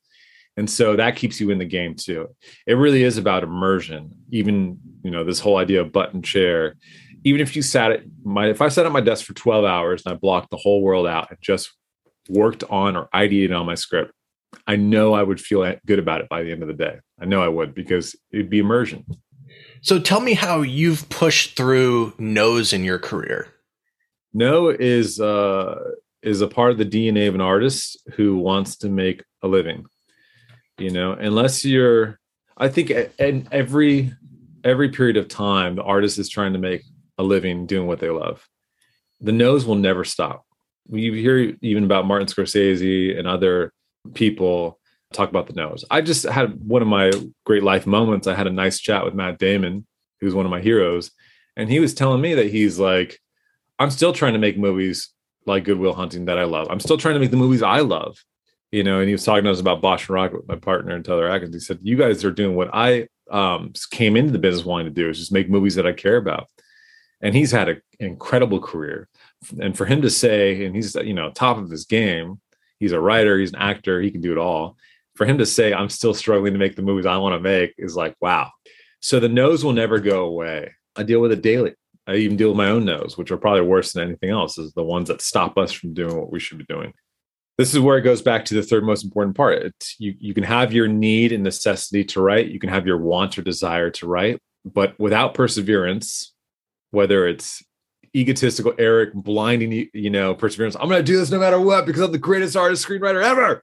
And 0.57 0.69
so 0.69 0.97
that 0.97 1.15
keeps 1.15 1.41
you 1.41 1.51
in 1.51 1.59
the 1.59 1.65
game 1.65 1.95
too. 1.95 2.29
It 2.67 2.75
really 2.75 3.05
is 3.05 3.17
about 3.17 3.45
immersion. 3.45 4.11
Even 4.31 4.79
you 5.05 5.11
know 5.11 5.25
this 5.25 5.41
whole 5.41 5.57
idea 5.57 5.81
of 5.81 5.93
button 5.93 6.21
chair. 6.23 6.75
Even 7.25 7.41
if 7.41 7.55
you 7.55 7.63
sat 7.63 7.93
at 7.93 8.03
my, 8.25 8.49
if 8.49 8.61
I 8.61 8.69
sat 8.69 8.87
at 8.87 8.93
my 8.93 9.01
desk 9.01 9.25
for 9.25 9.35
12 9.35 9.65
hours 9.65 10.03
and 10.05 10.15
I 10.15 10.17
blocked 10.17 10.51
the 10.51 10.57
whole 10.57 10.83
world 10.83 11.07
out 11.07 11.31
and 11.31 11.39
just 11.41 11.73
worked 12.29 12.65
on 12.71 12.97
or 12.97 13.09
ideated 13.15 13.59
on 13.59 13.67
my 13.67 13.75
script, 13.75 14.13
I 14.67 14.77
know 14.77 15.15
I 15.15 15.23
would 15.23 15.41
feel 15.41 15.75
good 15.87 15.99
about 15.99 16.21
it 16.21 16.29
by 16.29 16.43
the 16.43 16.53
end 16.53 16.63
of 16.63 16.69
the 16.69 16.75
day. 16.75 16.99
I 17.21 17.25
know 17.25 17.43
I 17.43 17.49
would 17.49 17.75
because 17.75 18.17
it'd 18.33 18.51
be 18.51 18.59
immersion. 18.59 19.05
So 19.81 20.01
tell 20.01 20.21
me 20.21 20.35
how 20.35 20.63
you've 20.63 21.09
pushed 21.09 21.57
through 21.57 22.15
no's 22.19 22.73
in 22.73 22.85
your 22.85 22.99
career. 22.99 23.49
No 24.33 24.69
is 24.69 25.21
uh, 25.21 25.93
is 26.23 26.41
a 26.41 26.49
part 26.49 26.73
of 26.73 26.79
the 26.79 26.85
DNA 26.85 27.29
of 27.29 27.35
an 27.35 27.41
artist 27.41 27.97
who 28.15 28.37
wants 28.39 28.77
to 28.79 28.89
make 28.89 29.25
a 29.43 29.49
living. 29.49 29.87
You 30.79 30.91
know, 30.91 31.13
unless 31.13 31.65
you're, 31.65 32.19
I 32.57 32.69
think, 32.69 32.91
in 33.19 33.49
every 33.51 34.13
every 34.65 34.91
period 34.91 35.17
of 35.17 35.29
time, 35.29 35.77
the 35.77 35.83
artist 35.83 36.19
is 36.19 36.29
trying 36.29 36.53
to 36.53 36.59
make 36.59 36.83
a 37.17 37.23
living 37.23 37.67
doing 37.67 37.87
what 37.87 38.01
they 38.01 38.11
love. 38.11 38.47
The 39.21 39.33
no's 39.33 39.65
will 39.65 39.75
never 39.75 40.05
stop. 40.05 40.45
You 40.91 41.13
hear 41.13 41.57
even 41.61 41.85
about 41.85 42.07
Martin 42.07 42.29
Scorsese 42.29 43.19
and 43.19 43.27
other 43.27 43.73
people 44.15 44.79
talk 45.13 45.29
about 45.29 45.47
the 45.47 45.55
no's. 45.55 45.85
I 45.91 46.01
just 46.01 46.25
had 46.25 46.61
one 46.61 46.83
of 46.83 46.89
my 46.89 47.11
great 47.45 47.63
life 47.63 47.87
moments. 47.87 48.27
I 48.27 48.35
had 48.35 48.47
a 48.47 48.53
nice 48.53 48.79
chat 48.79 49.05
with 49.05 49.15
Matt 49.15 49.39
Damon, 49.39 49.87
who's 50.21 50.35
one 50.35 50.47
of 50.47 50.51
my 50.51 50.61
heroes, 50.61 51.11
and 51.57 51.69
he 51.69 51.81
was 51.81 51.95
telling 51.95 52.21
me 52.21 52.35
that 52.35 52.51
he's 52.51 52.79
like, 52.79 53.19
I'm 53.79 53.91
still 53.91 54.13
trying 54.13 54.33
to 54.33 54.39
make 54.39 54.59
movies 54.59 55.11
like 55.47 55.65
Good 55.65 55.79
Will 55.79 55.95
Hunting 55.95 56.27
that 56.27 56.39
I 56.39 56.45
love. 56.45 56.69
I'm 56.71 56.81
still 56.81 56.99
trying 56.99 57.15
to 57.15 57.21
make 57.21 57.31
the 57.31 57.37
movies 57.37 57.63
I 57.63 57.81
love. 57.81 58.23
You 58.71 58.85
know, 58.85 58.99
and 58.99 59.09
he 59.09 59.13
was 59.13 59.25
talking 59.25 59.45
to 59.45 59.51
us 59.51 59.61
about 59.61 59.81
Bosch 59.81 60.09
and 60.09 60.17
Rockit 60.17 60.37
with 60.37 60.49
my 60.49 60.57
partner 60.57 60.95
and 60.95 61.03
Taylor 61.03 61.29
Atkins. 61.29 61.55
He 61.55 61.61
said, 61.61 61.79
You 61.83 61.97
guys 61.97 62.23
are 62.23 62.31
doing 62.31 62.55
what 62.55 62.69
I 62.75 63.09
um, 63.31 63.73
came 63.91 64.15
into 64.15 64.33
the 64.33 64.39
business 64.39 64.67
wanting 64.67 64.93
to 64.93 65.03
do 65.03 65.09
is 65.09 65.19
just 65.19 65.33
make 65.33 65.49
movies 65.49 65.75
that 65.77 65.87
I 65.87 65.93
care 65.93 66.17
about. 66.17 66.49
And 67.21 67.35
he's 67.35 67.51
had 67.51 67.69
a, 67.69 67.73
an 67.73 67.81
incredible 68.07 68.61
career. 68.61 69.09
And 69.59 69.77
for 69.77 69.87
him 69.87 70.03
to 70.03 70.11
say, 70.11 70.67
and 70.67 70.75
he's, 70.75 70.95
you 70.97 71.15
know, 71.15 71.31
top 71.31 71.57
of 71.57 71.71
his 71.71 71.87
game, 71.87 72.41
he's 72.79 72.93
a 72.93 73.01
writer, 73.01 73.39
he's 73.39 73.53
an 73.53 73.59
actor, 73.59 74.01
he 74.01 74.11
can 74.11 74.21
do 74.21 74.33
it 74.33 74.39
all. 74.39 74.77
For 75.17 75.25
him 75.25 75.39
to 75.39 75.47
say, 75.47 75.73
I'm 75.73 75.89
still 75.89 76.15
struggling 76.15 76.53
to 76.53 76.59
make 76.59 76.77
the 76.77 76.83
movies 76.83 77.07
I 77.07 77.17
want 77.17 77.35
to 77.35 77.41
make 77.41 77.75
is 77.77 77.97
like, 77.97 78.15
wow. 78.21 78.51
So 79.01 79.19
the 79.19 79.29
nose 79.29 79.65
will 79.65 79.73
never 79.73 79.99
go 79.99 80.25
away. 80.25 80.75
I 80.95 81.03
deal 81.05 81.21
with 81.21 81.33
it 81.33 81.43
daily. 81.43 81.75
I 82.09 82.17
even 82.17 82.37
deal 82.37 82.49
with 82.49 82.57
my 82.57 82.71
own 82.71 82.85
no's, 82.85 83.19
which 83.19 83.31
are 83.31 83.37
probably 83.37 83.61
worse 83.61 83.93
than 83.93 84.03
anything 84.03 84.31
else, 84.31 84.57
is 84.57 84.73
the 84.73 84.83
ones 84.83 85.09
that 85.09 85.21
stop 85.21 85.59
us 85.59 85.73
from 85.73 85.93
doing 85.93 86.17
what 86.17 86.33
we 86.33 86.41
should 86.41 86.59
be 86.59 86.65
doing. 86.65 86.95
This 87.59 87.75
is 87.75 87.81
where 87.81 87.99
it 87.99 88.03
goes 88.03 88.23
back 88.23 88.45
to 88.47 88.55
the 88.55 88.63
third 88.63 88.85
most 88.85 89.05
important 89.05 89.37
part. 89.37 89.59
It's, 89.59 89.97
you, 89.99 90.15
you 90.19 90.33
can 90.33 90.45
have 90.45 90.73
your 90.73 90.89
need 90.89 91.33
and 91.33 91.45
necessity 91.45 92.05
to 92.05 92.21
write, 92.21 92.49
you 92.49 92.59
can 92.59 92.71
have 92.71 92.87
your 92.87 92.99
want 92.99 93.37
or 93.37 93.43
desire 93.43 93.91
to 93.91 94.07
write, 94.07 94.41
but 94.65 94.99
without 94.99 95.35
perseverance, 95.35 96.33
whether 96.93 97.27
it's 97.27 97.63
egotistical 98.17 98.73
Eric 98.79 99.13
blinding 99.13 99.89
you 99.93 100.11
know 100.11 100.35
perseverance. 100.35 100.77
I'm 100.77 100.89
going 100.89 101.05
to 101.05 101.13
do 101.13 101.19
this 101.19 101.31
no 101.31 101.39
matter 101.39 101.61
what 101.61 101.85
because 101.85 102.03
I'm 102.03 102.13
the 102.13 102.19
greatest 102.19 102.57
artist 102.57 102.87
screenwriter 102.87 103.23
ever. 103.23 103.63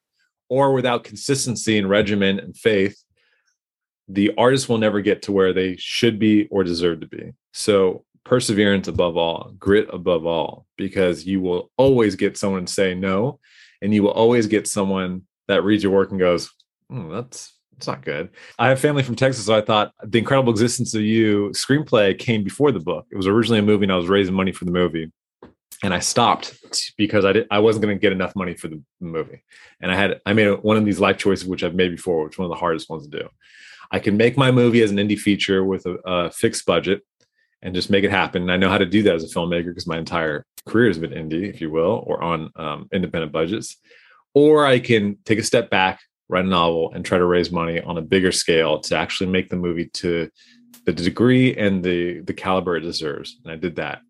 Or 0.50 0.74
without 0.74 1.04
consistency 1.04 1.78
and 1.80 1.90
regimen 1.90 2.40
and 2.40 2.56
faith, 2.56 3.02
the 4.08 4.32
artist 4.38 4.70
will 4.70 4.78
never 4.78 5.02
get 5.02 5.24
to 5.24 5.32
where 5.32 5.54
they 5.54 5.76
should 5.78 6.20
be 6.20 6.48
or 6.52 6.64
deserve 6.64 7.00
to 7.00 7.08
be. 7.08 7.32
So 7.52 8.06
perseverance 8.26 8.88
above 8.88 9.16
all, 9.16 9.54
grit 9.58 9.88
above 9.94 10.26
all, 10.26 10.66
because 10.78 11.26
you 11.26 11.40
will 11.40 11.72
always 11.78 12.16
get 12.16 12.38
someone 12.38 12.66
to 12.66 12.74
say 12.74 12.94
no, 12.94 13.40
and 13.82 13.94
you 13.94 14.04
will 14.04 14.12
always 14.12 14.48
get 14.48 14.68
someone 14.68 15.22
that 15.48 15.64
reads 15.64 15.84
your 15.84 15.94
work 15.94 16.12
and 16.12 16.20
goes, 16.20 16.52
mm, 16.92 17.12
"That's 17.12 17.54
it's 17.78 17.88
not 17.88 18.04
good. 18.04 18.30
I 18.58 18.70
have 18.70 18.80
family 18.80 19.04
from 19.04 19.16
Texas, 19.16 19.46
so 19.46 19.56
I 19.56 19.62
thought 19.62 19.94
the 20.04 20.20
incredible 20.20 20.52
existence 20.52 20.94
of 20.94 21.02
you 21.02 21.50
screenplay 21.50 22.18
came 22.18 22.44
before 22.44 22.72
the 22.72 22.80
book. 22.80 23.06
It 23.12 23.18
was 23.18 23.28
originally 23.28 23.60
a 23.60 23.64
movie, 23.64 23.84
and 23.84 23.92
I 23.92 23.98
was 23.98 24.08
raising 24.08 24.34
money 24.34 24.52
for 24.52 24.66
the 24.66 24.72
movie, 24.72 25.12
and 25.84 25.94
I 25.94 26.00
stopped 26.00 26.58
because 26.98 27.26
I 27.26 27.34
did 27.34 27.48
I 27.52 27.60
wasn't 27.60 27.84
going 27.84 27.96
to 27.96 28.02
get 28.02 28.12
enough 28.12 28.36
money 28.36 28.56
for 28.56 28.68
the 28.70 28.82
movie, 29.00 29.44
and 29.82 29.92
I 29.92 29.96
had 29.96 30.22
I 30.26 30.34
made 30.34 30.50
one 30.64 30.78
of 30.78 30.86
these 30.86 31.00
life 31.00 31.18
choices 31.18 31.48
which 31.48 31.64
I've 31.64 31.76
made 31.76 31.92
before, 31.92 32.26
which 32.26 32.38
one 32.38 32.46
of 32.46 32.52
the 32.52 32.60
hardest 32.60 32.90
ones 32.90 33.08
to 33.08 33.20
do. 33.20 33.30
I 33.92 34.00
can 34.00 34.18
make 34.18 34.36
my 34.36 34.52
movie 34.52 34.82
as 34.82 34.90
an 34.90 34.98
indie 34.98 35.20
feature 35.20 35.64
with 35.64 35.86
a, 35.86 35.98
a 36.06 36.32
fixed 36.32 36.66
budget 36.66 37.04
and 37.66 37.76
just 37.76 37.90
make 37.90 38.04
it 38.04 38.12
happen. 38.12 38.44
And 38.44 38.52
I 38.52 38.58
know 38.58 38.70
how 38.70 38.78
to 38.78 38.86
do 38.86 39.04
that 39.04 39.16
as 39.16 39.24
a 39.24 39.36
filmmaker 39.36 39.66
because 39.66 39.88
my 39.88 39.98
entire 39.98 40.46
career 40.68 40.88
has 40.88 41.00
been 41.00 41.12
indie, 41.12 41.50
if 41.50 41.60
you 41.60 41.72
will, 41.72 42.04
or 42.06 42.24
on 42.24 42.52
um, 42.56 42.88
independent 42.94 43.32
budgets. 43.32 43.78
Or 44.34 44.66
I 44.66 44.80
can 44.80 45.18
take 45.26 45.40
a 45.40 45.44
step 45.44 45.70
back, 45.70 46.00
write 46.30 46.46
a 46.46 46.48
novel 46.48 46.92
and 46.94 47.04
try 47.04 47.18
to 47.18 47.26
raise 47.26 47.52
money 47.52 47.82
on 47.82 47.98
a 47.98 48.02
bigger 48.02 48.32
scale 48.32 48.80
to 48.82 48.96
actually 48.96 49.32
make 49.32 49.50
the 49.50 49.56
movie 49.56 49.88
to 49.94 50.30
the 50.86 50.94
degree 50.94 51.56
and 51.56 51.84
the 51.84 52.22
the 52.22 52.34
caliber 52.34 52.78
it 52.78 52.82
deserves 52.82 53.40
and 53.44 53.52
i 53.52 53.56
did 53.56 53.76
that 53.76 54.02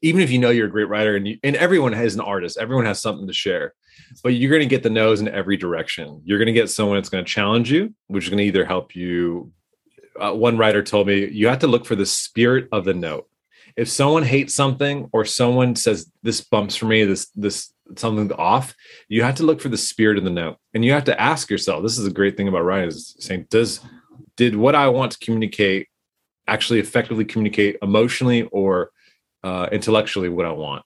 even 0.00 0.20
if 0.20 0.30
you 0.30 0.38
know 0.38 0.50
you're 0.50 0.68
a 0.68 0.70
great 0.70 0.88
writer 0.88 1.16
and 1.16 1.26
you, 1.26 1.38
and 1.42 1.56
everyone 1.56 1.92
has 1.92 2.14
an 2.14 2.20
artist 2.20 2.56
everyone 2.56 2.86
has 2.86 3.02
something 3.02 3.26
to 3.26 3.32
share 3.32 3.74
but 4.22 4.34
you're 4.34 4.50
going 4.50 4.62
to 4.62 4.66
get 4.66 4.82
the 4.82 4.90
nose 4.90 5.20
in 5.20 5.28
every 5.28 5.56
direction 5.56 6.20
you're 6.24 6.38
going 6.38 6.46
to 6.46 6.52
get 6.52 6.70
someone 6.70 6.96
that's 6.96 7.08
going 7.08 7.24
to 7.24 7.30
challenge 7.30 7.70
you 7.70 7.92
which 8.06 8.24
is 8.24 8.30
going 8.30 8.38
to 8.38 8.44
either 8.44 8.64
help 8.64 8.94
you 8.94 9.50
uh, 10.20 10.32
one 10.32 10.56
writer 10.56 10.82
told 10.82 11.06
me 11.06 11.28
you 11.28 11.48
have 11.48 11.58
to 11.60 11.66
look 11.66 11.86
for 11.86 11.96
the 11.96 12.06
spirit 12.06 12.68
of 12.72 12.84
the 12.84 12.94
note 12.94 13.28
if 13.76 13.88
someone 13.88 14.22
hates 14.22 14.54
something 14.54 15.08
or 15.12 15.24
someone 15.24 15.74
says 15.74 16.10
this 16.22 16.40
bumps 16.40 16.76
for 16.76 16.86
me 16.86 17.04
this 17.04 17.28
this 17.34 17.74
something 17.96 18.32
off, 18.32 18.74
you 19.08 19.22
have 19.22 19.34
to 19.36 19.42
look 19.42 19.60
for 19.60 19.68
the 19.68 19.76
spirit 19.76 20.18
in 20.18 20.24
the 20.24 20.30
note. 20.30 20.56
And 20.72 20.84
you 20.84 20.92
have 20.92 21.04
to 21.04 21.20
ask 21.20 21.50
yourself, 21.50 21.82
this 21.82 21.98
is 21.98 22.06
a 22.06 22.12
great 22.12 22.36
thing 22.36 22.48
about 22.48 22.64
writing 22.64 22.88
is 22.88 23.16
saying, 23.18 23.46
does 23.50 23.80
did 24.36 24.56
what 24.56 24.74
I 24.74 24.88
want 24.88 25.12
to 25.12 25.18
communicate 25.18 25.88
actually 26.46 26.80
effectively 26.80 27.24
communicate 27.24 27.78
emotionally 27.82 28.42
or 28.44 28.90
uh, 29.42 29.68
intellectually 29.70 30.28
what 30.28 30.46
I 30.46 30.52
want? 30.52 30.84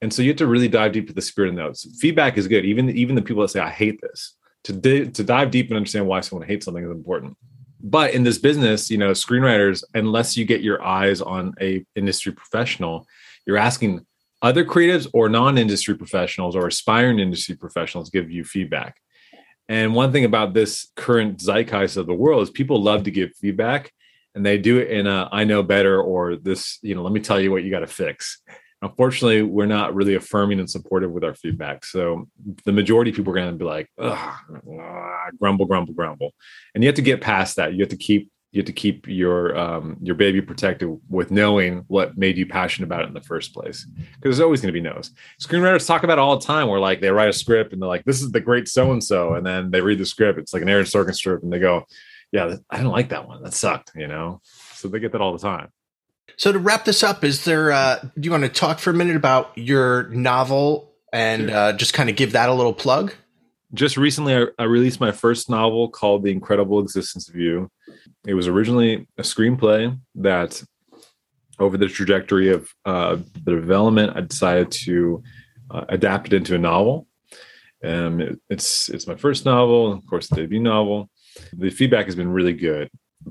And 0.00 0.12
so 0.12 0.22
you 0.22 0.28
have 0.28 0.38
to 0.38 0.46
really 0.46 0.68
dive 0.68 0.92
deep 0.92 1.08
to 1.08 1.12
the 1.12 1.22
spirit 1.22 1.50
of 1.50 1.56
the 1.56 1.62
notes. 1.62 1.86
Feedback 2.00 2.38
is 2.38 2.46
good. 2.46 2.64
Even 2.64 2.90
even 2.90 3.14
the 3.14 3.22
people 3.22 3.42
that 3.42 3.48
say 3.48 3.60
I 3.60 3.70
hate 3.70 4.00
this, 4.00 4.36
to 4.64 4.72
di- 4.72 5.08
to 5.08 5.24
dive 5.24 5.50
deep 5.50 5.68
and 5.68 5.76
understand 5.76 6.06
why 6.06 6.20
someone 6.20 6.46
hates 6.46 6.64
something 6.64 6.84
is 6.84 6.90
important. 6.90 7.36
But 7.80 8.12
in 8.12 8.24
this 8.24 8.38
business, 8.38 8.90
you 8.90 8.98
know, 8.98 9.12
screenwriters, 9.12 9.84
unless 9.94 10.36
you 10.36 10.44
get 10.44 10.62
your 10.62 10.82
eyes 10.82 11.20
on 11.20 11.54
a 11.60 11.84
industry 11.94 12.32
professional, 12.32 13.06
you're 13.46 13.56
asking 13.56 14.04
other 14.42 14.64
creatives 14.64 15.08
or 15.12 15.28
non-industry 15.28 15.96
professionals 15.96 16.56
or 16.56 16.66
aspiring 16.66 17.18
industry 17.18 17.56
professionals 17.56 18.10
give 18.10 18.30
you 18.30 18.44
feedback. 18.44 18.96
And 19.68 19.94
one 19.94 20.12
thing 20.12 20.24
about 20.24 20.54
this 20.54 20.90
current 20.96 21.38
zeitgeist 21.38 21.96
of 21.96 22.06
the 22.06 22.14
world 22.14 22.42
is 22.42 22.50
people 22.50 22.82
love 22.82 23.04
to 23.04 23.10
give 23.10 23.30
feedback 23.36 23.92
and 24.34 24.46
they 24.46 24.56
do 24.56 24.78
it 24.78 24.88
in 24.88 25.06
a 25.06 25.28
i 25.32 25.44
know 25.44 25.62
better 25.62 26.00
or 26.00 26.36
this 26.36 26.78
you 26.82 26.94
know 26.94 27.02
let 27.02 27.12
me 27.12 27.20
tell 27.20 27.40
you 27.40 27.50
what 27.50 27.64
you 27.64 27.70
got 27.70 27.80
to 27.80 27.86
fix 27.86 28.40
unfortunately 28.82 29.42
we're 29.42 29.66
not 29.66 29.94
really 29.94 30.14
affirming 30.14 30.60
and 30.60 30.70
supportive 30.70 31.10
with 31.10 31.24
our 31.24 31.34
feedback. 31.34 31.84
So 31.84 32.28
the 32.64 32.72
majority 32.72 33.10
of 33.10 33.16
people 33.16 33.32
are 33.32 33.36
going 33.36 33.50
to 33.50 33.58
be 33.58 33.64
like 33.64 33.90
grumble 35.38 35.66
grumble 35.66 35.94
grumble. 35.94 36.34
And 36.74 36.84
you 36.84 36.88
have 36.88 36.96
to 36.96 37.02
get 37.02 37.20
past 37.20 37.56
that. 37.56 37.74
You 37.74 37.80
have 37.80 37.88
to 37.90 37.96
keep 37.96 38.30
you 38.50 38.60
have 38.60 38.66
to 38.66 38.72
keep 38.72 39.06
your 39.06 39.56
um, 39.58 39.98
your 40.02 40.14
baby 40.14 40.40
protected 40.40 40.98
with 41.10 41.30
knowing 41.30 41.84
what 41.88 42.16
made 42.16 42.38
you 42.38 42.46
passionate 42.46 42.86
about 42.86 43.02
it 43.02 43.08
in 43.08 43.14
the 43.14 43.20
first 43.20 43.52
place 43.52 43.84
because 43.84 44.36
there's 44.36 44.40
always 44.40 44.62
going 44.62 44.72
to 44.72 44.80
be 44.80 44.80
no's. 44.80 45.10
Screenwriters 45.40 45.86
talk 45.86 46.02
about 46.02 46.16
it 46.16 46.20
all 46.20 46.38
the 46.38 46.46
time 46.46 46.68
where 46.68 46.80
like 46.80 47.00
they 47.00 47.10
write 47.10 47.28
a 47.28 47.32
script 47.32 47.72
and 47.72 47.82
they're 47.82 47.88
like 47.88 48.04
this 48.04 48.22
is 48.22 48.30
the 48.32 48.40
great 48.40 48.66
so 48.66 48.92
and 48.92 49.04
so 49.04 49.34
and 49.34 49.44
then 49.44 49.70
they 49.70 49.82
read 49.82 49.98
the 49.98 50.06
script. 50.06 50.38
It's 50.38 50.54
like 50.54 50.62
an 50.62 50.68
Aaron 50.68 50.86
Sorkin 50.86 51.14
script 51.14 51.42
and 51.42 51.52
they 51.52 51.58
go 51.58 51.84
yeah 52.32 52.54
I 52.70 52.76
didn't 52.76 52.92
like 52.92 53.10
that 53.10 53.28
one. 53.28 53.42
That 53.42 53.52
sucked 53.52 53.92
you 53.94 54.06
know? 54.06 54.40
So 54.72 54.88
they 54.88 54.98
get 54.98 55.12
that 55.12 55.20
all 55.20 55.32
the 55.32 55.38
time 55.38 55.68
so 56.38 56.52
to 56.52 56.58
wrap 56.58 56.84
this 56.84 57.02
up 57.02 57.24
is 57.24 57.44
there 57.44 57.70
uh, 57.70 57.98
do 58.00 58.22
you 58.22 58.30
want 58.30 58.44
to 58.44 58.48
talk 58.48 58.78
for 58.78 58.90
a 58.90 58.94
minute 58.94 59.16
about 59.16 59.52
your 59.56 60.08
novel 60.08 60.92
and 61.12 61.50
uh, 61.50 61.72
just 61.72 61.94
kind 61.94 62.08
of 62.08 62.16
give 62.16 62.32
that 62.32 62.48
a 62.48 62.54
little 62.54 62.74
plug 62.74 63.12
just 63.74 63.96
recently 63.96 64.34
I, 64.34 64.46
I 64.58 64.64
released 64.64 65.00
my 65.00 65.12
first 65.12 65.50
novel 65.50 65.88
called 65.90 66.22
the 66.22 66.30
incredible 66.30 66.80
existence 66.80 67.28
of 67.28 67.36
you 67.36 67.70
it 68.26 68.34
was 68.34 68.48
originally 68.48 69.06
a 69.18 69.22
screenplay 69.22 69.98
that 70.16 70.62
over 71.58 71.76
the 71.76 71.88
trajectory 71.88 72.50
of 72.50 72.68
uh, 72.84 73.16
the 73.44 73.52
development, 73.52 74.16
I 74.16 74.20
decided 74.20 74.70
to 74.70 75.22
uh, 75.70 75.84
adapt 75.88 76.28
it 76.28 76.34
into 76.34 76.54
a 76.54 76.58
novel. 76.58 77.06
Um, 77.84 78.20
it, 78.20 78.40
it's 78.48 78.88
it's 78.88 79.06
my 79.06 79.14
first 79.14 79.44
novel, 79.44 79.92
of 79.92 80.06
course, 80.06 80.28
debut 80.28 80.60
novel. 80.60 81.10
The 81.52 81.70
feedback 81.70 82.06
has 82.06 82.16
been 82.16 82.30
really 82.30 82.52
good, 82.52 82.90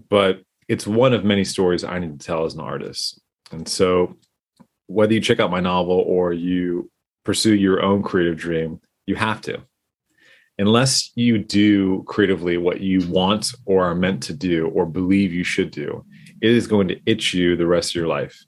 but 0.10 0.42
it's 0.68 0.86
one 0.88 1.14
of 1.14 1.24
many 1.24 1.44
stories 1.44 1.84
I 1.84 2.00
need 2.00 2.20
to 2.20 2.26
tell 2.26 2.46
as 2.46 2.54
an 2.54 2.60
artist. 2.62 3.20
And 3.52 3.68
so, 3.68 4.18
whether 4.88 5.14
you 5.14 5.22
check 5.22 5.40
out 5.40 5.52
my 5.52 5.60
novel 5.60 6.04
or 6.08 6.34
you 6.34 6.90
pursue 7.24 7.56
your 7.56 7.82
own 7.82 8.04
creative 8.04 8.38
dream, 8.38 8.80
you 9.06 9.16
have 9.16 9.42
to. 9.42 9.62
Unless 10.60 11.12
you 11.16 11.38
do 11.38 12.04
creatively 12.04 12.58
what 12.58 12.82
you 12.82 13.08
want 13.10 13.54
or 13.66 13.86
are 13.86 13.96
meant 13.96 14.24
to 14.24 14.34
do 14.34 14.70
or 14.70 14.86
believe 14.86 15.34
you 15.34 15.44
should 15.44 15.72
do, 15.72 16.04
it 16.42 16.52
is 16.52 16.68
going 16.68 16.88
to 16.88 17.00
itch 17.06 17.34
you 17.34 17.56
the 17.56 17.68
rest 17.68 17.92
of 17.92 17.96
your 17.96 18.08
life. 18.08 18.44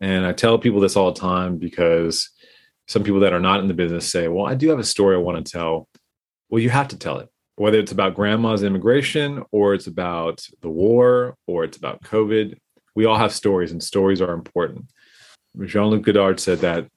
And 0.00 0.24
I 0.24 0.32
tell 0.32 0.58
people 0.58 0.80
this 0.80 0.96
all 0.96 1.12
the 1.12 1.20
time 1.20 1.58
because 1.58 2.30
some 2.88 3.02
people 3.02 3.20
that 3.20 3.32
are 3.32 3.40
not 3.40 3.60
in 3.60 3.68
the 3.68 3.74
business 3.74 4.10
say, 4.10 4.28
Well, 4.28 4.46
I 4.46 4.54
do 4.54 4.68
have 4.70 4.78
a 4.78 4.84
story 4.84 5.16
I 5.16 5.20
want 5.20 5.44
to 5.44 5.52
tell. 5.52 5.88
Well, 6.48 6.60
you 6.60 6.70
have 6.70 6.88
to 6.88 6.98
tell 6.98 7.18
it, 7.18 7.28
whether 7.56 7.78
it's 7.78 7.92
about 7.92 8.14
grandma's 8.14 8.62
immigration 8.62 9.42
or 9.52 9.74
it's 9.74 9.86
about 9.86 10.46
the 10.60 10.68
war 10.68 11.36
or 11.46 11.64
it's 11.64 11.76
about 11.76 12.02
COVID. 12.02 12.58
We 12.94 13.04
all 13.06 13.18
have 13.18 13.32
stories, 13.32 13.72
and 13.72 13.82
stories 13.82 14.20
are 14.20 14.32
important. 14.32 14.86
Jean 15.64 15.86
Luc 15.86 16.02
Godard 16.02 16.40
said 16.40 16.58
that 16.60 16.88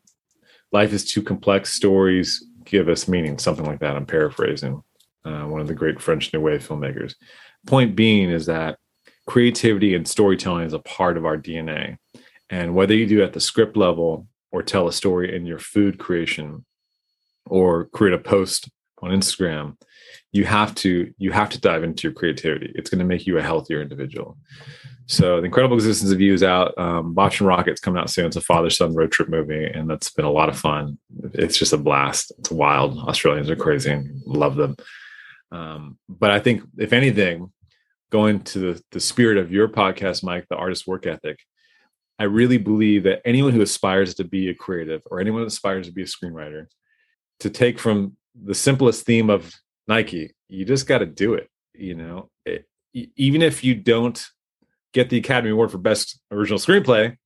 life 0.72 0.94
is 0.94 1.06
too 1.06 1.22
complex, 1.22 1.74
stories 1.74 2.44
give 2.66 2.90
us 2.90 3.08
meaning, 3.08 3.38
something 3.38 3.66
like 3.66 3.80
that. 3.80 3.96
I'm 3.96 4.06
paraphrasing 4.06 4.84
uh, 5.26 5.44
one 5.44 5.62
of 5.62 5.68
the 5.68 5.74
great 5.74 6.02
French 6.02 6.32
New 6.34 6.42
Wave 6.42 6.68
filmmakers. 6.68 7.16
Point 7.66 7.96
being 7.96 8.30
is 8.30 8.46
that 8.46 8.78
creativity 9.26 9.96
and 9.96 10.08
storytelling 10.08 10.66
is 10.66 10.74
a 10.74 10.80
part 10.80 11.18
of 11.18 11.26
our 11.26 11.38
DNA. 11.38 11.98
And 12.50 12.76
whether 12.76 12.94
you 12.94 13.06
do 13.06 13.24
at 13.24 13.34
the 13.34 13.40
script 13.40 13.76
level 13.76 14.28
or 14.52 14.64
tell 14.64 14.88
a 14.88 14.94
story 14.94 15.36
in 15.36 15.46
your 15.46 15.60
food 15.60 15.98
creation 15.98 16.66
or 17.46 17.86
create 17.86 18.14
a 18.14 18.20
post 18.20 18.70
on 19.08 19.18
Instagram, 19.18 19.76
you 20.32 20.46
have 20.46 20.76
to 20.76 21.14
you 21.18 21.32
have 21.32 21.50
to 21.50 21.60
dive 21.60 21.84
into 21.84 22.08
your 22.08 22.14
creativity. 22.14 22.72
It's 22.76 22.90
going 22.90 23.00
to 23.00 23.06
make 23.06 23.26
you 23.26 23.38
a 23.38 23.42
healthier 23.42 23.82
individual. 23.82 24.38
So 25.08 25.40
the 25.40 25.46
incredible 25.46 25.78
existence 25.78 26.12
of 26.12 26.20
you 26.20 26.34
is 26.34 26.44
out. 26.44 26.78
Um, 26.78 27.14
Bosch 27.14 27.40
and 27.40 27.48
Rockit's 27.48 27.80
coming 27.80 28.02
out 28.02 28.10
soon. 28.10 28.26
It's 28.26 28.36
a 28.36 28.42
father 28.42 28.70
son 28.70 28.94
road 28.94 29.12
trip 29.12 29.30
movie, 29.30 29.66
and 29.66 29.90
that's 29.90 30.10
been 30.10 30.26
a 30.26 30.32
lot 30.32 30.50
of 30.50 30.60
fun. 30.60 30.98
It's 31.34 31.58
just 31.58 31.72
a 31.72 31.78
blast. 31.78 32.34
It's 32.40 32.52
wild. 32.52 32.98
Australians 32.98 33.50
are 33.50 33.56
crazy. 33.56 34.04
Love 34.26 34.58
them. 34.58 34.76
Um, 35.52 35.98
but 36.10 36.30
I 36.30 36.40
think 36.40 36.64
if 36.78 36.92
anything, 36.92 37.54
going 38.10 38.42
to 38.42 38.60
the, 38.60 38.82
the 38.92 39.00
spirit 39.00 39.38
of 39.38 39.52
your 39.52 39.68
podcast, 39.70 40.24
Mike, 40.24 40.46
the 40.50 40.58
artist 40.58 40.88
work 40.88 41.06
ethic, 41.06 41.40
I 42.20 42.24
really 42.24 42.58
believe 42.58 43.04
that 43.04 43.22
anyone 43.26 43.54
who 43.54 43.62
aspires 43.62 44.16
to 44.16 44.24
be 44.24 44.50
a 44.50 44.56
creative 44.56 45.02
or 45.06 45.20
anyone 45.20 45.42
who 45.42 45.48
aspires 45.48 45.88
to 45.88 45.94
be 45.94 46.04
a 46.04 46.06
screenwriter, 46.06 46.68
to 47.40 47.50
take 47.50 47.80
from 47.80 48.18
the 48.44 48.56
simplest 48.56 49.06
theme 49.06 49.30
of 49.30 49.54
Nike, 49.88 50.34
you 50.48 50.66
just 50.66 50.88
got 50.88 51.00
to 51.00 51.06
do 51.06 51.34
it. 51.34 51.50
You 51.74 51.96
know, 51.96 52.30
it, 52.46 52.68
even 52.94 53.42
if 53.42 53.64
you 53.64 53.76
don't 53.76 54.24
get 54.94 55.10
the 55.10 55.18
Academy 55.18 55.52
Award 55.52 55.72
for 55.72 55.78
Best 55.78 56.20
Original 56.32 56.60
Screenplay, 56.60 57.18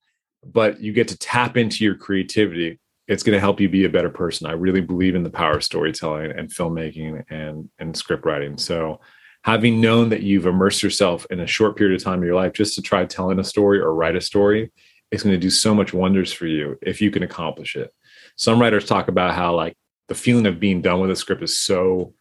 but 0.44 0.82
you 0.82 0.92
get 0.92 1.08
to 1.10 1.18
tap 1.18 1.56
into 1.56 1.84
your 1.84 1.96
creativity, 1.96 2.80
it's 3.08 3.24
going 3.24 3.36
to 3.36 3.40
help 3.40 3.60
you 3.60 3.70
be 3.70 3.86
a 3.86 3.90
better 3.90 4.10
person. 4.10 4.48
I 4.48 4.54
really 4.54 4.82
believe 4.82 5.16
in 5.16 5.24
the 5.24 5.30
power 5.30 5.58
of 5.58 5.64
storytelling 5.64 6.32
and 6.32 6.50
filmmaking 6.50 7.24
and 7.30 7.70
and 7.80 7.96
script 7.96 8.26
writing. 8.26 8.58
So 8.58 9.00
having 9.44 9.82
known 9.82 10.10
that 10.10 10.24
you've 10.24 10.46
immersed 10.46 10.84
yourself 10.84 11.26
in 11.30 11.40
a 11.40 11.48
short 11.48 11.76
period 11.76 11.96
of 11.96 12.04
time 12.04 12.20
in 12.20 12.26
your 12.26 12.36
life 12.36 12.54
just 12.54 12.76
to 12.76 12.82
try 12.82 13.06
telling 13.06 13.40
a 13.40 13.44
story 13.44 13.80
or 13.80 13.94
write 13.94 14.16
a 14.16 14.22
story, 14.22 14.72
it's 15.12 15.24
going 15.24 15.36
to 15.36 15.40
do 15.40 15.50
so 15.50 15.74
much 15.74 15.94
wonders 15.94 16.32
for 16.32 16.48
you 16.48 16.78
if 16.82 17.02
you 17.02 17.12
can 17.12 17.24
accomplish 17.24 17.76
it. 17.76 17.94
Some 18.36 18.62
writers 18.62 18.86
talk 18.86 19.08
about 19.08 19.36
how 19.36 19.56
like 19.56 19.76
the 20.12 20.16
feeling 20.16 20.46
of 20.46 20.60
being 20.60 20.82
done 20.82 21.00
with 21.00 21.10
a 21.10 21.16
script 21.16 21.42
is 21.42 21.58
so 21.58 22.14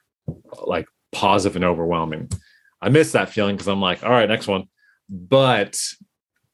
like 0.63 0.87
positive 1.11 1.57
and 1.57 1.65
overwhelming. 1.65 2.31
I 2.81 2.89
miss 2.89 3.11
that 3.13 3.31
feeling 3.31 3.57
because 3.57 3.67
I'm 3.67 3.81
like, 3.81 4.05
all 4.05 4.13
right, 4.13 4.29
next 4.29 4.47
one. 4.47 4.69
But 5.09 5.77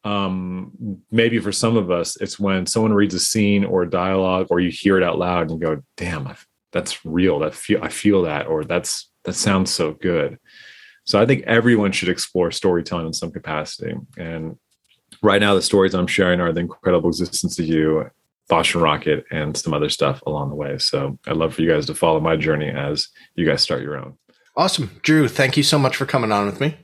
um, 0.02 1.02
maybe 1.10 1.38
for 1.38 1.52
some 1.52 1.76
of 1.76 1.90
us, 1.90 2.16
it's 2.22 2.40
when 2.40 2.64
someone 2.64 2.94
reads 2.94 3.12
a 3.12 3.20
scene 3.20 3.66
or 3.66 3.82
a 3.82 3.90
dialogue, 3.90 4.46
or 4.48 4.60
you 4.60 4.70
hear 4.70 4.96
it 4.96 5.02
out 5.02 5.18
loud 5.18 5.50
and 5.50 5.60
you 5.60 5.66
go, 5.66 5.82
"Damn, 5.98 6.34
that's 6.72 7.04
real. 7.04 7.38
That 7.40 7.54
feel 7.54 7.82
I 7.82 7.90
feel 7.90 8.22
that," 8.22 8.46
or 8.46 8.64
"That's 8.64 9.10
that 9.24 9.34
sounds 9.34 9.70
so 9.70 9.92
good." 9.92 10.38
So 11.04 11.20
I 11.20 11.26
think 11.26 11.42
everyone 11.42 11.92
should 11.92 12.08
explore 12.08 12.50
storytelling 12.50 13.08
in 13.08 13.12
some 13.12 13.30
capacity. 13.30 13.94
And 14.16 14.56
right 15.22 15.40
now, 15.40 15.54
the 15.54 15.60
stories 15.60 15.92
I'm 15.92 16.06
sharing 16.06 16.40
are 16.40 16.50
the 16.50 16.60
incredible 16.60 17.10
existence 17.10 17.58
of 17.58 17.66
you, 17.66 18.10
Bosch 18.48 18.74
and 18.74 18.84
Rockit, 18.84 19.24
and 19.30 19.56
some 19.56 19.72
other 19.74 19.88
stuff 19.88 20.22
along 20.26 20.50
the 20.50 20.56
way. 20.56 20.78
So 20.78 21.18
I'd 21.26 21.36
love 21.36 21.54
for 21.54 21.62
you 21.62 21.70
guys 21.70 21.86
to 21.86 21.94
follow 21.94 22.20
my 22.20 22.36
journey 22.36 22.68
as 22.68 23.08
you 23.34 23.46
guys 23.46 23.62
start 23.62 23.82
your 23.82 23.96
own. 23.96 24.16
Awesome. 24.56 24.90
Drue, 25.02 25.28
thank 25.28 25.56
you 25.56 25.62
so 25.62 25.78
much 25.78 25.96
for 25.96 26.06
coming 26.06 26.32
on 26.32 26.46
with 26.46 26.60
me. 26.60 26.76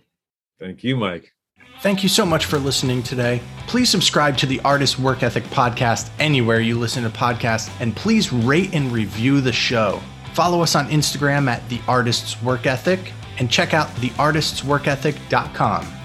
Thank 0.58 0.84
you, 0.84 0.96
Mike. 0.96 1.32
Thank 1.80 2.04
you 2.04 2.08
so 2.08 2.24
much 2.24 2.44
for 2.44 2.58
listening 2.58 3.02
today. 3.02 3.40
Please 3.66 3.90
subscribe 3.90 4.36
to 4.38 4.46
the 4.46 4.60
Artist 4.60 5.00
Work 5.00 5.24
Ethic 5.24 5.42
podcast 5.44 6.10
anywhere 6.20 6.60
you 6.60 6.78
listen 6.78 7.02
to 7.02 7.10
podcasts, 7.10 7.72
and 7.80 7.96
please 7.96 8.32
rate 8.32 8.72
and 8.72 8.92
review 8.92 9.40
the 9.40 9.52
show. 9.52 10.00
Follow 10.34 10.62
us 10.62 10.76
on 10.76 10.88
Instagram 10.88 11.48
at 11.48 11.68
The 11.68 11.80
Artist's 11.88 12.40
Work 12.42 12.66
Ethic 12.66 13.12
and 13.38 13.50
check 13.50 13.74
out 13.74 13.88
theartistsworkethic.com. 13.96 16.01